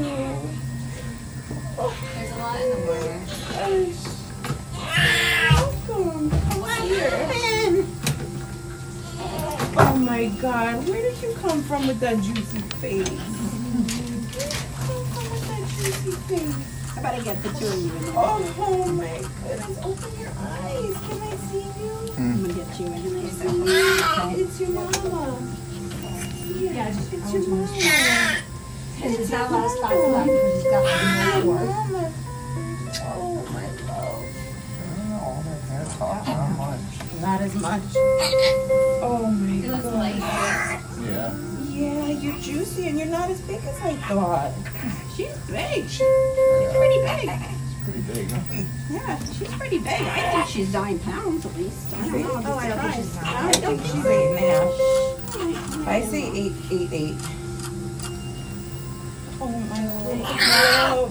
There's 2.16 2.32
a 2.32 2.38
lot 2.38 2.62
in 2.62 2.70
the 2.70 2.78
morning. 2.86 4.11
Gosh. 7.02 7.12
Welcome. 7.12 7.28
Come 7.28 7.32
here. 7.32 7.86
Oh 9.78 9.96
my 9.98 10.26
god, 10.42 10.88
where 10.88 11.02
did 11.02 11.22
you 11.22 11.34
come 11.42 11.64
from 11.64 11.88
with 11.88 12.00
that 12.02 12.22
juicy 12.22 12.60
face? 12.82 13.08
Where 13.08 13.08
did 13.08 14.36
you 14.36 14.52
come 14.76 15.06
from 15.06 15.26
with 15.32 15.48
that 15.48 15.64
juicy 15.78 16.12
face? 16.28 16.98
I 16.98 17.02
better 17.02 17.24
get 17.24 17.42
the 17.42 17.50
two 17.50 17.68
of 17.68 17.82
you 17.82 17.92
in 17.96 18.02
there. 18.04 18.14
Oh, 18.16 18.56
oh 18.60 18.92
my 18.92 19.18
goodness, 19.44 19.78
open 19.84 20.20
your 20.20 20.30
eyes. 20.38 20.96
Can 21.08 21.22
I 21.22 21.36
see 21.50 21.64
you? 21.64 21.94
Mm. 22.12 22.18
I'm 22.20 22.42
gonna 22.42 22.54
get 22.54 22.80
you 22.80 22.86
in 22.88 22.92
there. 23.14 23.26
It's 24.38 24.60
your 24.60 24.70
mama. 24.70 25.22
Yeah, 26.60 26.92
just 26.92 27.14
It's 27.14 27.32
your 27.34 27.48
mama. 27.48 27.68
Because 28.96 29.18
there's 29.18 29.32
not 29.32 29.50
a 29.50 29.54
lot 29.54 29.66
of 29.66 29.72
spots 29.72 29.96
left. 29.96 30.28
because 30.28 30.62
She's 30.62 30.72
got 30.72 30.84
like 30.84 31.36
Your 31.36 31.46
more. 31.46 31.66
mama. 31.66 32.04
Oh 33.04 33.36
my 33.54 33.66
love. 33.66 33.91
All 36.00 36.14
that 36.14 36.26
talk, 36.26 36.28
not 36.28 36.58
much. 36.58 37.22
Not 37.22 37.42
as 37.42 37.56
much. 37.56 37.82
Oh 39.04 39.26
my 39.32 39.66
It 39.66 39.68
looks 39.72 39.84
god. 39.84 39.94
like 39.96 40.16
Yeah. 40.16 41.36
Yeah, 41.70 42.06
you're 42.08 42.38
juicy 42.40 42.88
and 42.88 43.00
you're 43.00 43.08
not 43.08 43.32
as 43.32 43.42
big 43.42 43.60
as 43.64 43.82
I 43.82 43.96
thought. 43.96 44.52
She's 45.16 45.36
big. 45.48 45.90
She's 45.90 46.06
pretty 46.76 47.00
big. 47.02 47.30
It's 47.32 47.84
pretty 47.84 48.02
big. 48.02 48.32
Huh? 48.32 48.64
Yeah, 48.92 49.18
she's 49.34 49.48
pretty 49.56 49.80
big. 49.80 50.02
I 50.02 50.32
think 50.34 50.48
she's 50.50 50.72
nine 50.72 51.00
pounds 51.00 51.46
at 51.48 51.56
least. 51.58 51.94
I 51.96 52.10
don't 52.10 52.22
know. 52.22 52.42
Oh, 52.46 52.58
I 52.58 52.68
don't 52.70 52.80
think 52.80 52.94
she's 52.94 53.12
Surprised. 53.12 53.64
I 53.64 53.68
think 53.68 53.82
she's 53.82 54.06
eight 54.06 54.28
and 54.28 54.38
a 54.38 55.82
half. 55.82 55.88
I 55.88 56.02
say 56.04 56.24
eight, 56.32 56.54
eight, 56.72 56.90
eight. 56.94 57.16
Oh 59.42 59.50
my 59.50 59.86
love. 59.88 60.22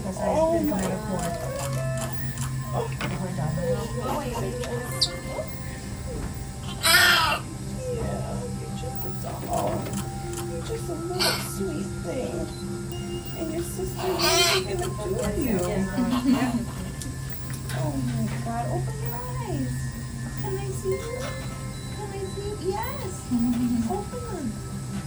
Oh, 0.07 0.17
oh 0.21 0.63
my 0.63 1.50
Oh 4.03 4.17
my 18.07 18.25
god, 18.45 18.65
open 18.71 18.97
your 19.03 19.17
eyes. 19.41 19.77
Can 20.41 20.55
I 20.57 20.69
see 20.71 20.89
you? 20.89 21.21
Can 21.97 22.09
I 22.09 22.25
see? 22.35 22.53
Yes. 22.69 23.15
Open 23.91 24.23
them. 24.31 24.47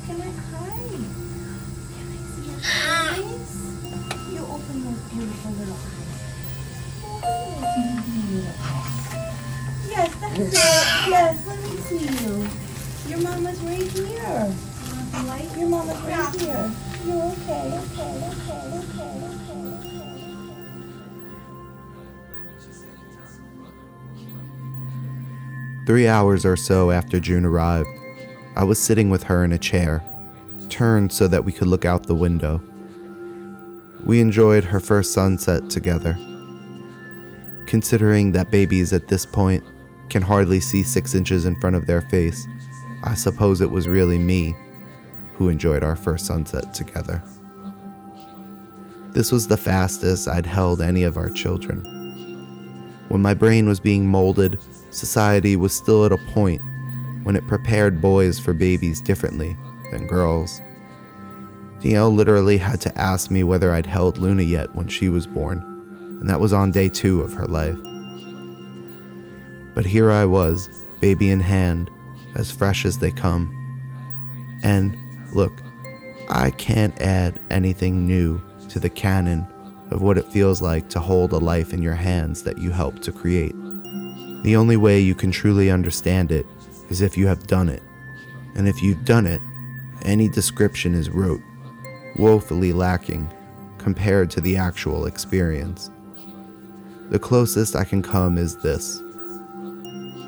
Can 0.06 0.17
I 0.21 0.23
cry? 0.49 0.82
Can 1.93 2.08
I 2.10 2.19
see 2.29 2.45
your 2.49 2.62
eyes? 2.88 3.53
You 4.32 4.41
open 4.45 4.77
those 4.86 5.01
beautiful 5.12 5.51
little 5.51 5.73
eyes. 5.73 6.19
Open 7.23 7.92
Yes, 9.89 10.15
that's 10.15 10.39
it. 10.39 10.53
Yes, 10.53 11.47
let 11.47 11.60
me 11.62 11.77
see 11.77 12.06
you. 12.25 12.47
Your 13.10 13.21
mama's 13.21 13.60
right 13.62 13.91
here. 13.91 14.53
Your 15.58 15.69
mama's 15.69 16.01
right 16.01 16.36
here. 16.41 16.71
You're 17.06 17.23
okay, 17.23 17.79
okay, 17.93 18.12
okay, 18.32 18.63
okay, 18.79 19.13
okay, 19.13 19.79
okay. 19.79 20.03
Three 25.86 26.08
hours 26.08 26.45
or 26.45 26.56
so 26.56 26.91
after 26.91 27.19
June 27.19 27.45
arrived, 27.45 27.89
I 28.56 28.63
was 28.63 28.79
sitting 28.79 29.10
with 29.10 29.23
her 29.23 29.43
in 29.43 29.51
a 29.51 29.58
chair, 29.58 30.01
turned 30.69 31.12
so 31.12 31.27
that 31.27 31.43
we 31.43 31.51
could 31.51 31.67
look 31.67 31.84
out 31.84 32.08
the 32.08 32.15
window. 32.15 32.62
We 34.06 34.21
enjoyed 34.21 34.63
her 34.63 34.79
first 34.79 35.12
sunset 35.12 35.69
together. 35.69 36.17
Considering 37.65 38.32
that 38.34 38.52
babies 38.52 38.93
at 38.93 39.08
this 39.08 39.26
point 39.26 39.63
can 40.10 40.21
hardly 40.21 40.60
see 40.60 40.84
six 40.84 41.15
inches 41.15 41.45
in 41.45 41.60
front 41.60 41.76
of 41.76 41.88
their 41.88 42.02
face, 42.02 42.47
I 43.04 43.15
suppose 43.15 43.62
it 43.62 43.71
was 43.71 43.88
really 43.88 44.17
me 44.17 44.56
who 45.36 45.49
enjoyed 45.49 45.84
our 45.84 45.95
first 45.95 46.26
sunset 46.26 46.73
together. 46.73 47.23
This 49.12 49.32
was 49.32 49.47
the 49.47 49.58
fastest 49.58 50.28
I'd 50.28 50.45
held 50.45 50.82
any 50.82 51.04
of 51.04 51.17
our 51.17 51.30
children. 51.30 51.84
When 53.10 53.21
my 53.21 53.34
brain 53.34 53.67
was 53.67 53.80
being 53.80 54.08
molded, 54.08 54.60
society 54.89 55.56
was 55.56 55.73
still 55.73 56.06
at 56.06 56.12
a 56.12 56.17
point 56.34 56.62
when 57.23 57.36
it 57.36 57.47
prepared 57.47 58.02
boys 58.02 58.39
for 58.39 58.54
babies 58.54 59.02
differently 59.02 59.56
than 59.91 60.08
girls. 60.08 60.62
DL 61.80 62.15
literally 62.15 62.58
had 62.58 62.80
to 62.82 62.97
ask 62.97 63.30
me 63.30 63.43
whether 63.43 63.71
I'd 63.71 63.86
held 63.86 64.17
Luna 64.17 64.43
yet 64.43 64.73
when 64.73 64.88
she 64.88 65.10
was 65.10 65.28
born, 65.28 65.73
and 66.24 66.30
that 66.30 66.40
was 66.40 66.54
on 66.54 66.72
day 66.72 66.88
two 66.88 67.20
of 67.20 67.34
her 67.34 67.46
life. 67.48 67.78
But 69.76 69.86
here 69.86 70.10
I 70.10 70.24
was, 70.24 70.70
baby 71.02 71.30
in 71.30 71.42
hand, 71.42 71.92
as 72.36 72.50
fresh 72.50 72.86
as 72.86 73.00
they 73.00 73.12
come. 73.12 73.52
And 74.64 74.98
look, 75.34 75.52
I 76.30 76.52
can't 76.52 76.98
add 77.02 77.42
anything 77.50 78.08
new 78.08 78.42
to 78.70 78.80
the 78.80 78.90
canon 78.90 79.46
of 79.92 80.02
what 80.02 80.18
it 80.18 80.32
feels 80.32 80.62
like 80.62 80.88
to 80.92 81.02
hold 81.02 81.34
a 81.34 81.40
life 81.40 81.74
in 81.74 81.84
your 81.84 81.94
hands 81.94 82.44
that 82.44 82.58
you 82.58 82.72
helped 82.72 83.02
to 83.04 83.12
create. 83.12 83.54
The 84.44 84.56
only 84.56 84.78
way 84.78 85.02
you 85.02 85.16
can 85.16 85.30
truly 85.30 85.70
understand 85.70 86.32
it 86.32 86.46
is 86.88 87.02
if 87.02 87.18
you 87.18 87.28
have 87.28 87.48
done 87.48 87.68
it. 87.68 87.84
And 88.56 88.70
if 88.70 88.82
you've 88.82 89.04
done 89.04 89.26
it, 89.26 89.42
any 90.04 90.30
description 90.30 90.96
is 90.96 91.10
rote, 91.10 91.42
woefully 92.16 92.72
lacking 92.72 93.30
compared 93.78 94.32
to 94.32 94.40
the 94.40 94.56
actual 94.56 95.06
experience. 95.06 95.90
The 97.13 97.19
closest 97.19 97.76
I 97.76 97.84
can 97.84 98.02
come 98.02 98.39
is 98.39 98.56
this. 98.56 99.04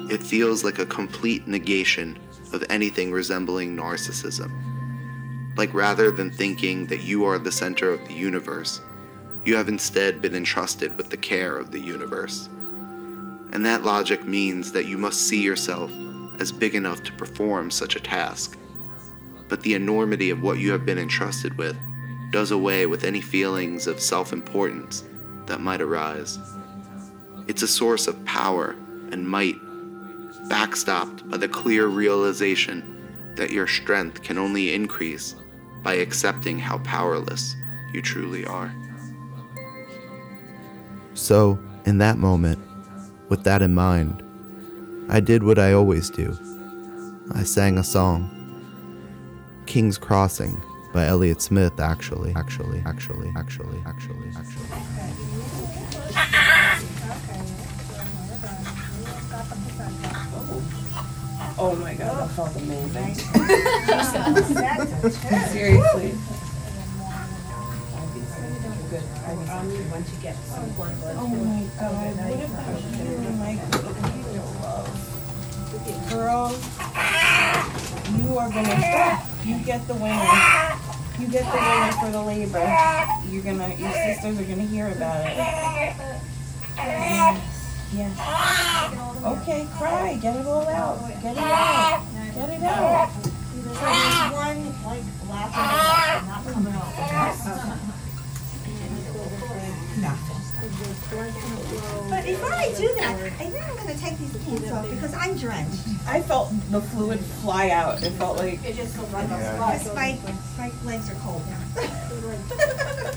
It 0.08 0.22
feels 0.22 0.64
like 0.64 0.78
a 0.78 0.86
complete 0.86 1.48
negation 1.48 2.20
of 2.54 2.64
anything 2.70 3.12
resembling 3.12 3.76
narcissism. 3.76 4.52
Like 5.58 5.74
rather 5.74 6.12
than 6.12 6.30
thinking 6.30 6.86
that 6.86 7.02
you 7.02 7.26
are 7.26 7.40
the 7.40 7.52
center 7.52 7.92
of 7.92 8.08
the 8.08 8.14
universe, 8.14 8.82
you 9.46 9.56
have 9.56 9.68
instead 9.68 10.22
been 10.22 10.36
entrusted 10.36 10.96
with 10.96 11.10
the 11.10 11.18
care 11.18 11.58
of 11.58 11.72
the 11.72 11.80
universe. 11.80 12.50
And 13.52 13.66
that 13.66 13.84
logic 13.84 14.24
means 14.24 14.72
that 14.74 14.86
you 14.86 15.00
must 15.00 15.28
see 15.28 15.42
yourself 15.42 15.92
as 16.40 16.52
big 16.52 16.76
enough 16.76 17.02
to 17.06 17.14
perform 17.14 17.72
such 17.72 17.96
a 17.96 18.00
task. 18.00 18.60
But 19.50 19.62
the 19.62 19.74
enormity 19.74 20.30
of 20.30 20.44
what 20.44 20.60
you 20.60 20.72
have 20.72 20.86
been 20.86 21.00
entrusted 21.00 21.58
with 21.58 21.78
does 22.30 22.52
away 22.52 22.86
with 22.86 23.06
any 23.06 23.22
feelings 23.22 23.88
of 23.88 24.00
self 24.00 24.32
importance 24.32 25.04
that 25.48 25.62
might 25.62 25.82
arise. 25.82 26.38
It's 27.48 27.62
a 27.62 27.68
source 27.68 28.08
of 28.08 28.24
power 28.26 28.76
and 29.12 29.30
might, 29.30 29.60
backstopped 30.48 31.30
by 31.30 31.38
the 31.38 31.48
clear 31.48 31.88
realization 31.88 33.34
that 33.36 33.52
your 33.52 33.68
strength 33.68 34.24
can 34.24 34.38
only 34.38 34.74
increase 34.74 35.36
by 35.84 35.96
accepting 35.96 36.58
how 36.58 36.80
powerless 36.80 37.56
you 37.94 38.02
truly 38.02 38.46
are. 38.46 38.74
So, 41.14 41.60
in 41.86 42.00
that 42.00 42.18
moment, 42.18 42.60
with 43.30 43.44
that 43.44 43.62
in 43.62 43.74
mind, 43.74 44.24
I 45.10 45.20
did 45.20 45.44
what 45.44 45.60
I 45.60 45.74
always 45.74 46.10
do. 46.10 46.38
I 47.34 47.44
sang 47.44 47.78
a 47.78 47.84
song. 47.84 48.32
King's 49.66 49.98
Crossing 49.98 50.62
by 50.94 51.06
Elliott 51.06 51.42
Smith, 51.42 51.80
actually, 51.80 52.34
actually, 52.36 52.82
actually, 52.86 53.32
actually, 53.36 53.82
actually, 53.86 54.30
actually. 54.36 54.66
Oh 61.58 61.74
my 61.76 61.94
god, 61.94 62.18
that 62.20 62.30
felt 62.36 62.54
amazing. 62.58 63.16
Seriously. 65.52 66.14
Oh 71.18 71.28
my 71.28 71.64
god, 71.80 71.94
what 71.96 72.46
about 72.46 72.82
you, 72.92 73.30
my 73.40 73.54
little 74.32 74.54
love? 74.62 74.90
Girl, 76.10 76.48
you 78.20 78.38
are 78.38 78.50
gonna, 78.50 79.20
you 79.44 79.58
get 79.66 79.88
the 79.88 79.94
winner. 79.96 80.30
You 81.20 81.28
get 81.28 81.44
the 81.52 81.58
winner 81.58 81.92
for 82.02 82.10
the 82.12 82.22
labor. 82.22 82.66
You're 83.30 83.44
gonna, 83.44 83.74
your 83.76 83.92
sisters 83.92 84.40
are 84.40 84.44
gonna 84.44 84.64
hear 84.64 84.90
about 84.92 85.26
it. 85.26 85.36
Yes, 86.78 87.38
yes. 87.94 88.18
Okay, 89.26 89.68
cry, 89.78 90.20
get 90.22 90.36
it 90.36 90.46
all 90.46 90.68
out, 90.68 91.00
get 91.22 91.36
it 91.36 91.38
out, 91.40 92.04
get 92.36 92.50
it 92.50 92.62
out. 92.62 93.10
There's 93.56 94.32
one 94.32 94.62
like 94.86 95.04
laughing, 95.28 96.28
not 96.28 96.44
coming 96.54 96.76
out. 100.66 102.10
But 102.10 102.26
before 102.26 102.52
I 102.54 102.74
do 102.78 102.88
that, 102.96 103.16
I 103.22 103.30
think 103.30 103.56
I'm 103.62 103.76
gonna 103.78 103.96
take 103.96 104.18
these 104.18 104.36
pants 104.46 104.72
off 104.72 104.90
because 104.90 105.14
I'm 105.14 105.38
drenched. 105.38 105.82
I 106.08 106.22
felt 106.22 106.50
the 106.72 106.82
fluid 106.82 107.20
fly 107.20 107.70
out. 107.70 108.02
It 108.04 108.12
felt 108.14 108.38
like 108.38 108.64
It 108.66 108.76
just 108.76 108.96
feels 108.96 109.12
like 109.14 109.30
Yeah. 109.30 109.54
a 109.76 109.78
Because 109.80 109.96
my, 109.96 110.18
my 110.58 110.72
legs 110.86 111.10
are 111.10 111.16
cold 111.16 111.44
now. 111.48 111.60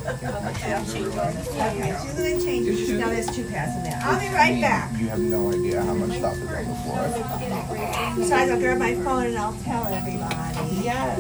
Okay, 0.08 0.82
she's 0.86 1.08
gonna 1.08 2.40
change, 2.42 2.66
it. 2.66 2.76
shoes? 2.76 2.98
now 2.98 3.08
there's 3.08 3.26
two 3.26 3.44
pairs 3.44 3.74
in 3.76 3.82
there. 3.84 3.98
I'll 4.02 4.18
be 4.18 4.28
right 4.34 4.60
back. 4.60 4.98
You 4.98 5.08
have 5.08 5.18
no 5.20 5.50
idea 5.52 5.82
how 5.82 5.94
much 5.94 6.16
stuff 6.18 6.34
is 6.34 6.48
on 6.48 6.64
the 6.66 6.74
floor. 6.74 8.14
Besides, 8.16 8.50
I'll 8.50 8.58
grab 8.58 8.78
my 8.78 8.94
phone 8.96 9.26
and 9.26 9.38
I'll 9.38 9.52
tell 9.64 9.86
everybody. 9.86 10.76
yes. 10.82 11.18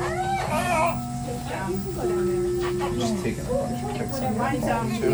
Ah. 0.00 1.10
Just 1.44 3.22
taking 3.22 3.40
a 3.40 3.52
bunch 3.52 3.82
of 3.82 3.98
pics 3.98 4.20
your 4.20 4.30
Mine's 4.30 4.64
um, 4.64 4.90
phone 4.90 5.00
too. 5.00 5.10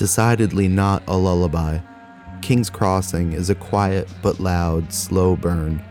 Decidedly 0.00 0.66
not 0.66 1.02
a 1.06 1.14
lullaby. 1.14 1.78
King's 2.40 2.70
Crossing 2.70 3.34
is 3.34 3.50
a 3.50 3.54
quiet 3.54 4.08
but 4.22 4.40
loud, 4.40 4.94
slow 4.94 5.36
burn 5.36 5.84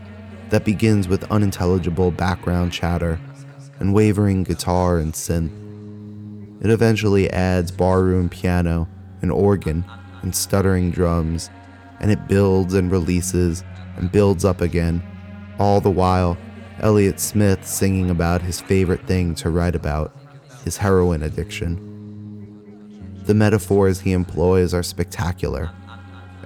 that 0.48 0.64
begins 0.64 1.06
with 1.06 1.30
unintelligible 1.30 2.10
background 2.10 2.72
chatter 2.72 3.20
and 3.78 3.94
wavering 3.94 4.42
guitar 4.42 4.98
and 4.98 5.12
synth. 5.12 5.52
It 6.60 6.70
eventually 6.70 7.30
adds 7.30 7.70
barroom 7.70 8.28
piano 8.28 8.88
and 9.22 9.30
organ 9.30 9.84
and 10.22 10.34
stuttering 10.34 10.90
drums, 10.90 11.48
and 12.00 12.10
it 12.10 12.26
builds 12.26 12.74
and 12.74 12.90
releases 12.90 13.62
and 13.96 14.10
builds 14.10 14.44
up 14.44 14.60
again, 14.60 15.04
all 15.60 15.80
the 15.80 15.88
while 15.88 16.36
Elliott 16.80 17.20
Smith 17.20 17.64
singing 17.64 18.10
about 18.10 18.42
his 18.42 18.60
favorite 18.60 19.06
thing 19.06 19.36
to 19.36 19.50
write 19.50 19.76
about, 19.76 20.12
his 20.64 20.78
heroin 20.78 21.22
addiction. 21.22 21.89
The 23.30 23.34
metaphors 23.34 24.00
he 24.00 24.10
employs 24.10 24.74
are 24.74 24.82
spectacular. 24.82 25.70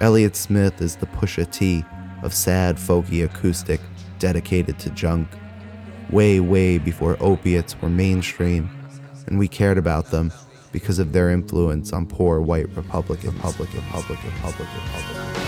Elliott 0.01 0.35
Smith 0.35 0.83
is 0.83 0.97
the 0.97 1.07
Pusha 1.07 1.51
T 1.51 1.83
of 2.21 2.31
sad, 2.31 2.75
folky 2.77 3.25
acoustic 3.25 3.81
dedicated 4.19 4.77
to 4.77 4.91
junk. 4.91 5.27
Way, 6.11 6.39
way 6.41 6.77
before 6.77 7.17
opiates 7.19 7.75
were 7.81 7.89
mainstream, 7.89 8.69
and 9.25 9.39
we 9.39 9.47
cared 9.47 9.79
about 9.79 10.11
them 10.11 10.31
because 10.71 10.99
of 10.99 11.11
their 11.11 11.31
influence 11.31 11.91
on 11.91 12.05
poor 12.05 12.39
white 12.39 12.69
Republican, 12.75 13.31
Republican, 13.37 13.83
Republican, 13.85 14.31
Republican, 14.35 14.67
Republican. 14.85 15.44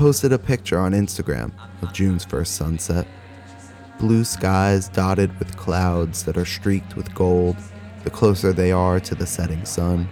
Posted 0.00 0.32
a 0.32 0.38
picture 0.38 0.78
on 0.78 0.92
Instagram 0.92 1.52
of 1.82 1.92
June's 1.92 2.24
first 2.24 2.54
sunset. 2.54 3.06
Blue 3.98 4.24
skies 4.24 4.88
dotted 4.88 5.38
with 5.38 5.58
clouds 5.58 6.24
that 6.24 6.38
are 6.38 6.46
streaked 6.46 6.96
with 6.96 7.14
gold 7.14 7.54
the 8.04 8.08
closer 8.08 8.50
they 8.50 8.72
are 8.72 8.98
to 8.98 9.14
the 9.14 9.26
setting 9.26 9.62
sun, 9.66 10.08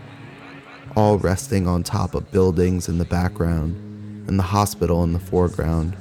all 0.95 1.17
resting 1.17 1.67
on 1.67 1.83
top 1.83 2.15
of 2.15 2.31
buildings 2.31 2.87
in 2.91 2.99
the 2.99 3.05
background 3.07 3.75
and 4.29 4.39
the 4.39 4.43
hospital 4.43 5.05
in 5.05 5.15
the 5.15 5.19
foreground, 5.19 5.97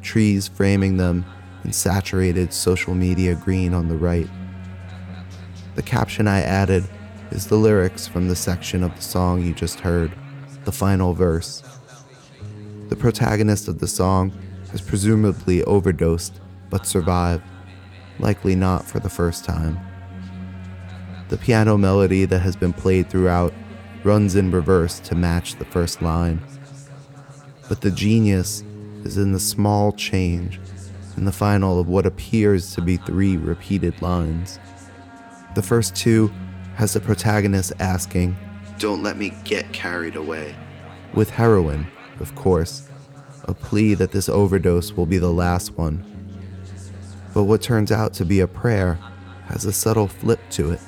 trees 0.00 0.46
framing 0.46 0.96
them 0.96 1.24
in 1.64 1.72
saturated 1.72 2.52
social 2.52 2.94
media 2.94 3.34
green 3.34 3.74
on 3.74 3.88
the 3.88 3.96
right. 3.96 4.30
The 5.74 5.82
caption 5.82 6.28
I 6.28 6.42
added 6.42 6.84
is 7.32 7.48
the 7.48 7.56
lyrics 7.56 8.06
from 8.06 8.28
the 8.28 8.36
section 8.36 8.84
of 8.84 8.94
the 8.94 9.02
song 9.02 9.42
you 9.42 9.54
just 9.54 9.80
heard, 9.80 10.12
the 10.64 10.70
final 10.70 11.14
verse. 11.14 11.64
The 12.88 12.96
protagonist 12.96 13.68
of 13.68 13.80
the 13.80 13.86
song 13.86 14.32
has 14.70 14.80
presumably 14.80 15.62
overdosed 15.64 16.40
but 16.70 16.86
survived, 16.86 17.44
likely 18.18 18.54
not 18.54 18.86
for 18.86 18.98
the 18.98 19.10
first 19.10 19.44
time. 19.44 19.78
The 21.28 21.36
piano 21.36 21.76
melody 21.76 22.24
that 22.24 22.38
has 22.38 22.56
been 22.56 22.72
played 22.72 23.10
throughout 23.10 23.52
runs 24.04 24.36
in 24.36 24.50
reverse 24.50 25.00
to 25.00 25.14
match 25.14 25.56
the 25.56 25.66
first 25.66 26.00
line. 26.00 26.42
But 27.68 27.82
the 27.82 27.90
genius 27.90 28.64
is 29.04 29.18
in 29.18 29.32
the 29.32 29.40
small 29.40 29.92
change 29.92 30.58
in 31.18 31.26
the 31.26 31.32
final 31.32 31.78
of 31.78 31.88
what 31.88 32.06
appears 32.06 32.74
to 32.74 32.80
be 32.80 32.96
three 32.96 33.36
repeated 33.36 34.00
lines. 34.00 34.58
The 35.54 35.62
first 35.62 35.94
two 35.94 36.32
has 36.76 36.94
the 36.94 37.00
protagonist 37.00 37.72
asking, 37.80 38.34
Don't 38.78 39.02
let 39.02 39.18
me 39.18 39.34
get 39.44 39.70
carried 39.74 40.16
away, 40.16 40.54
with 41.12 41.28
heroin 41.28 41.86
of 42.20 42.34
course, 42.34 42.88
a 43.44 43.54
plea 43.54 43.94
that 43.94 44.12
this 44.12 44.28
overdose 44.28 44.92
will 44.92 45.06
be 45.06 45.18
the 45.18 45.32
last 45.32 45.76
one. 45.78 46.04
But 47.34 47.44
what 47.44 47.62
turns 47.62 47.92
out 47.92 48.14
to 48.14 48.24
be 48.24 48.40
a 48.40 48.46
prayer 48.46 48.98
has 49.48 49.64
a 49.64 49.72
subtle 49.72 50.08
flip 50.08 50.40
to 50.50 50.72
it. 50.72 50.80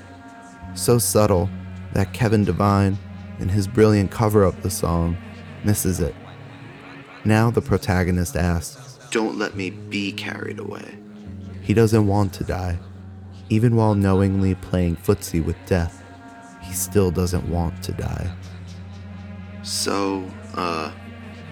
So 0.74 0.98
subtle 0.98 1.48
that 1.92 2.12
Kevin 2.12 2.44
Devine, 2.44 2.98
in 3.38 3.48
his 3.48 3.66
brilliant 3.66 4.10
cover 4.10 4.44
of 4.44 4.62
the 4.62 4.70
song, 4.70 5.16
misses 5.64 6.00
it. 6.00 6.14
Now 7.24 7.50
the 7.50 7.62
protagonist 7.62 8.36
asks, 8.36 8.98
Don't 9.10 9.38
let 9.38 9.56
me 9.56 9.70
be 9.70 10.12
carried 10.12 10.58
away. 10.58 10.98
He 11.62 11.74
doesn't 11.74 12.06
want 12.06 12.32
to 12.34 12.44
die. 12.44 12.78
Even 13.48 13.76
while 13.76 13.94
knowingly 13.94 14.54
playing 14.54 14.96
footsie 14.96 15.44
with 15.44 15.56
death, 15.66 16.02
he 16.62 16.72
still 16.72 17.10
doesn't 17.10 17.48
want 17.48 17.82
to 17.82 17.92
die. 17.92 18.30
So, 19.62 20.24
uh, 20.54 20.92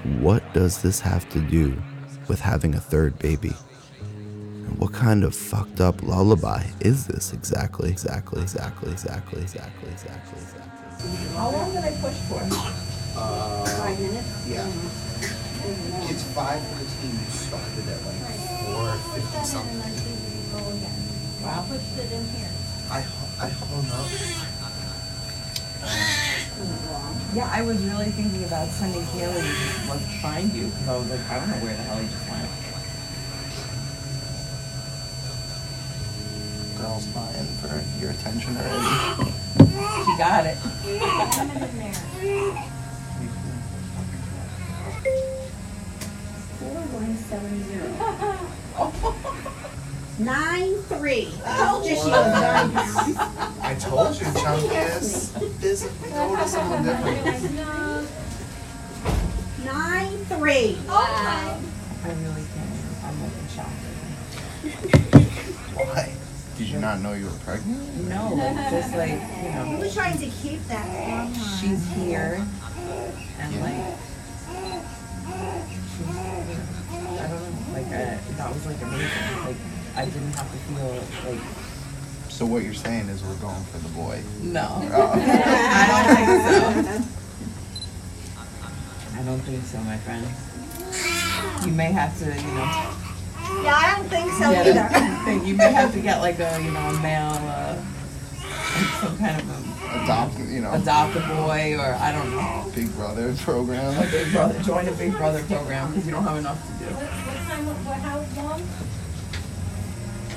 what 0.05 0.43
does 0.55 0.83
this 0.83 1.01
have 1.01 1.29
to 1.31 1.41
do 1.41 1.77
with 2.29 2.41
having 2.41 2.75
a 2.75 2.81
third 2.81 3.19
baby? 3.19 3.53
And 4.01 4.79
what 4.79 4.93
kind 4.93 5.25
of 5.25 5.35
fucked 5.35 5.81
up 5.81 6.03
lullaby 6.03 6.65
is 6.81 7.07
this 7.07 7.33
exactly? 7.33 7.91
Exactly, 7.91 8.43
exactly, 8.43 8.91
exactly, 8.93 9.41
exactly, 9.43 9.91
exactly, 9.91 10.39
exactly. 10.41 11.37
How 11.37 11.51
long 11.51 11.73
did 11.73 11.85
I 11.85 11.93
push 12.01 12.15
for? 12.29 12.41
Uh, 13.17 13.65
Five 13.65 13.99
minutes? 13.99 14.47
yeah. 14.49 14.67
It's 16.11 16.23
five 16.35 16.61
for 16.63 16.85
the 16.85 16.91
team 17.03 17.11
who 17.17 17.31
started 17.31 17.89
at 17.89 18.01
like 18.07 18.23
four 18.65 18.95
fifty 19.15 19.45
something. 19.45 19.81
Wow. 21.43 21.65
I 22.91 23.01
hu- 23.03 23.43
I 23.43 23.49
hung 23.49 23.91
up. 23.91 24.09
Yeah, 27.35 27.51
I 27.53 27.61
was 27.61 27.77
really 27.85 28.07
thinking 28.07 28.43
about 28.45 28.69
sending 28.69 29.03
Haley 29.03 29.43
to 29.43 29.91
like 29.91 30.01
find 30.23 30.51
you 30.53 30.65
because 30.69 30.89
I 30.89 30.97
was 30.97 31.11
like, 31.11 31.21
I 31.31 31.39
don't 31.39 31.51
know 31.51 31.57
where 31.57 31.77
the 31.77 31.83
hell 31.83 31.99
he 31.99 32.09
just 32.09 32.31
went. 32.31 32.49
Girl's 36.79 37.05
vying 37.07 37.47
for 37.61 38.01
your 38.01 38.13
attention 38.13 38.57
already. 38.57 39.33
She 40.07 40.17
got 40.17 40.47
it. 40.47 40.57
Four 46.59 46.81
one 46.97 47.17
seven 47.17 47.65
zero. 47.69 49.15
Nine 50.19 50.75
three. 50.89 51.29
Oh, 51.47 51.47
I 51.47 51.57
told 51.65 51.87
you 51.87 51.95
she 51.95 52.11
was 52.11 52.33
nine. 52.33 52.73
I 53.63 53.75
told 53.79 54.19
you, 54.19 54.27
Chunkus. 54.27 55.33
This 55.61 55.85
notice 56.11 56.55
a 56.55 56.59
little 56.69 56.85
different. 56.85 57.25
Nine 59.65 60.19
three. 60.25 60.79
Oh, 60.89 60.91
wow. 60.91 61.61
I 62.03 62.09
really 62.09 62.45
can't. 62.53 62.75
I'm 63.05 63.17
like 63.23 63.37
in 63.39 63.49
shock. 63.49 63.73
Why? 65.77 66.13
Did 66.57 66.67
you 66.67 66.79
not 66.81 67.01
know 67.01 67.13
you 67.13 67.27
were 67.27 67.39
pregnant? 67.45 68.09
No, 68.09 68.35
like, 68.35 68.71
just 68.71 68.95
like 68.97 69.11
you 69.13 69.51
know. 69.51 69.79
We're 69.79 69.93
trying 69.93 70.19
to 70.19 70.27
keep 70.27 70.61
that 70.67 70.85
from 70.85 71.33
she's 71.61 71.87
here 71.93 72.45
and 73.39 73.61
like 73.61 73.97
she's, 75.95 76.09
I 76.11 77.29
don't 77.29 77.43
know 77.43 77.73
like 77.73 77.87
I, 77.87 78.19
that 78.37 78.49
was 78.53 78.67
like 78.67 78.81
amazing 78.83 79.45
like 79.45 79.57
I 79.99 80.05
didn't 80.05 80.33
have 80.35 80.49
to 80.53 80.59
feel 80.59 81.03
like 81.33 81.41
So 82.31 82.47
what 82.47 82.63
you're 82.63 82.73
saying 82.73 83.09
is 83.09 83.21
we're 83.25 83.35
going 83.37 83.65
for 83.65 83.79
the 83.79 83.89
boy. 83.89 84.23
no 84.43 84.69
Oh. 84.93 85.11
I 85.15 85.87
don't 85.91 86.07
think 86.15 86.29
so 86.47 86.55
I 89.19 89.23
don't 89.25 89.41
think 89.41 89.65
so 89.65 89.79
my 89.81 89.97
friend 89.99 90.25
you 91.67 91.73
may 91.73 91.91
have 91.91 92.17
to 92.21 92.27
you 92.27 92.53
know 92.55 92.71
Yeah, 93.65 93.75
I 93.75 93.95
don't 93.97 94.09
think 94.09 94.31
so 94.35 94.53
get 94.53 94.67
either. 94.69 94.89
a, 94.93 94.95
think 95.25 95.45
you 95.47 95.57
may 95.57 95.73
have 95.73 95.93
to 95.93 96.01
get 96.01 96.21
like 96.21 96.39
a 96.39 96.61
you 96.63 96.71
know 96.71 96.79
a 96.81 96.93
male 97.01 97.33
uh, 97.51 97.77
some 99.01 99.19
kind 99.19 99.41
of 99.41 99.51
a 99.51 99.59
Adopt, 99.89 100.37
you 100.41 100.61
know, 100.61 100.71
adopt 100.75 101.17
a 101.17 101.21
boy 101.21 101.75
or 101.79 101.95
I 101.95 102.13
don't 102.13 102.31
know 102.31 102.67
Big 102.75 102.93
Brother 102.95 103.33
program. 103.39 103.97
a 103.97 104.05
big 104.11 104.31
brother 104.33 104.61
join 104.63 104.87
a 104.87 104.93
big 104.93 105.13
brother 105.13 105.43
program 105.45 105.89
because 105.91 106.05
you 106.07 106.13
don't 106.13 106.25
have 106.25 106.37
enough 106.37 106.63
to 106.67 106.73
do. 106.85 106.91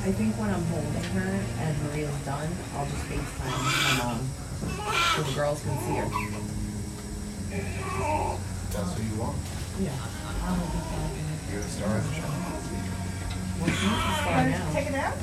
I 0.04 0.12
think 0.12 0.34
when 0.40 0.50
I'm 0.50 0.64
holding 0.66 1.04
her 1.14 1.46
and 1.60 1.84
Maria's 1.84 2.26
done, 2.26 2.50
I'll 2.76 2.86
just 2.88 3.06
FaceTime 3.06 3.54
my 3.62 4.04
mom 4.04 4.20
so 5.16 5.22
the 5.22 5.34
girls 5.36 5.62
can 5.62 5.78
see 5.78 5.96
her. 5.96 6.10
That's 8.72 8.90
what 8.98 9.04
you 9.04 9.16
want. 9.22 9.38
Yeah. 9.80 9.94
You're 11.52 11.62
the 11.62 11.70
star 11.70 11.98
of 11.98 12.04
the 12.08 12.14
show. 12.16 12.32
Well, 13.60 13.70
she's 13.70 13.90
the 13.90 14.16
star 14.22 14.42
now. 14.50 14.72
Take 14.74 14.88
it 14.88 14.96
out? 14.96 15.18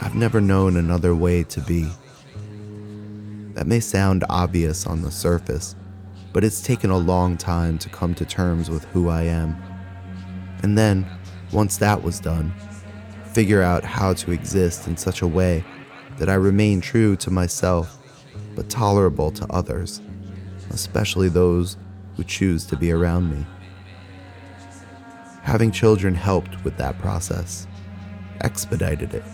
I've 0.00 0.14
never 0.14 0.40
known 0.40 0.78
another 0.78 1.14
way 1.14 1.42
to 1.44 1.60
be. 1.60 1.86
That 3.52 3.66
may 3.66 3.80
sound 3.80 4.24
obvious 4.30 4.86
on 4.86 5.02
the 5.02 5.10
surface, 5.10 5.76
but 6.32 6.44
it's 6.44 6.62
taken 6.62 6.88
a 6.88 6.96
long 6.96 7.36
time 7.36 7.76
to 7.78 7.90
come 7.90 8.14
to 8.14 8.24
terms 8.24 8.70
with 8.70 8.84
who 8.86 9.10
I 9.10 9.24
am. 9.24 9.62
And 10.62 10.78
then, 10.78 11.06
once 11.52 11.76
that 11.78 12.02
was 12.02 12.20
done, 12.20 12.52
figure 13.32 13.62
out 13.62 13.84
how 13.84 14.12
to 14.14 14.30
exist 14.30 14.86
in 14.86 14.96
such 14.96 15.22
a 15.22 15.26
way 15.26 15.64
that 16.18 16.28
I 16.28 16.34
remain 16.34 16.80
true 16.80 17.16
to 17.16 17.30
myself, 17.30 17.98
but 18.54 18.68
tolerable 18.68 19.30
to 19.32 19.46
others, 19.52 20.00
especially 20.70 21.28
those 21.28 21.76
who 22.16 22.24
choose 22.24 22.64
to 22.66 22.76
be 22.76 22.92
around 22.92 23.30
me. 23.30 23.46
Having 25.42 25.72
children 25.72 26.14
helped 26.14 26.62
with 26.64 26.76
that 26.76 26.98
process, 26.98 27.66
expedited 28.42 29.14
it, 29.14 29.24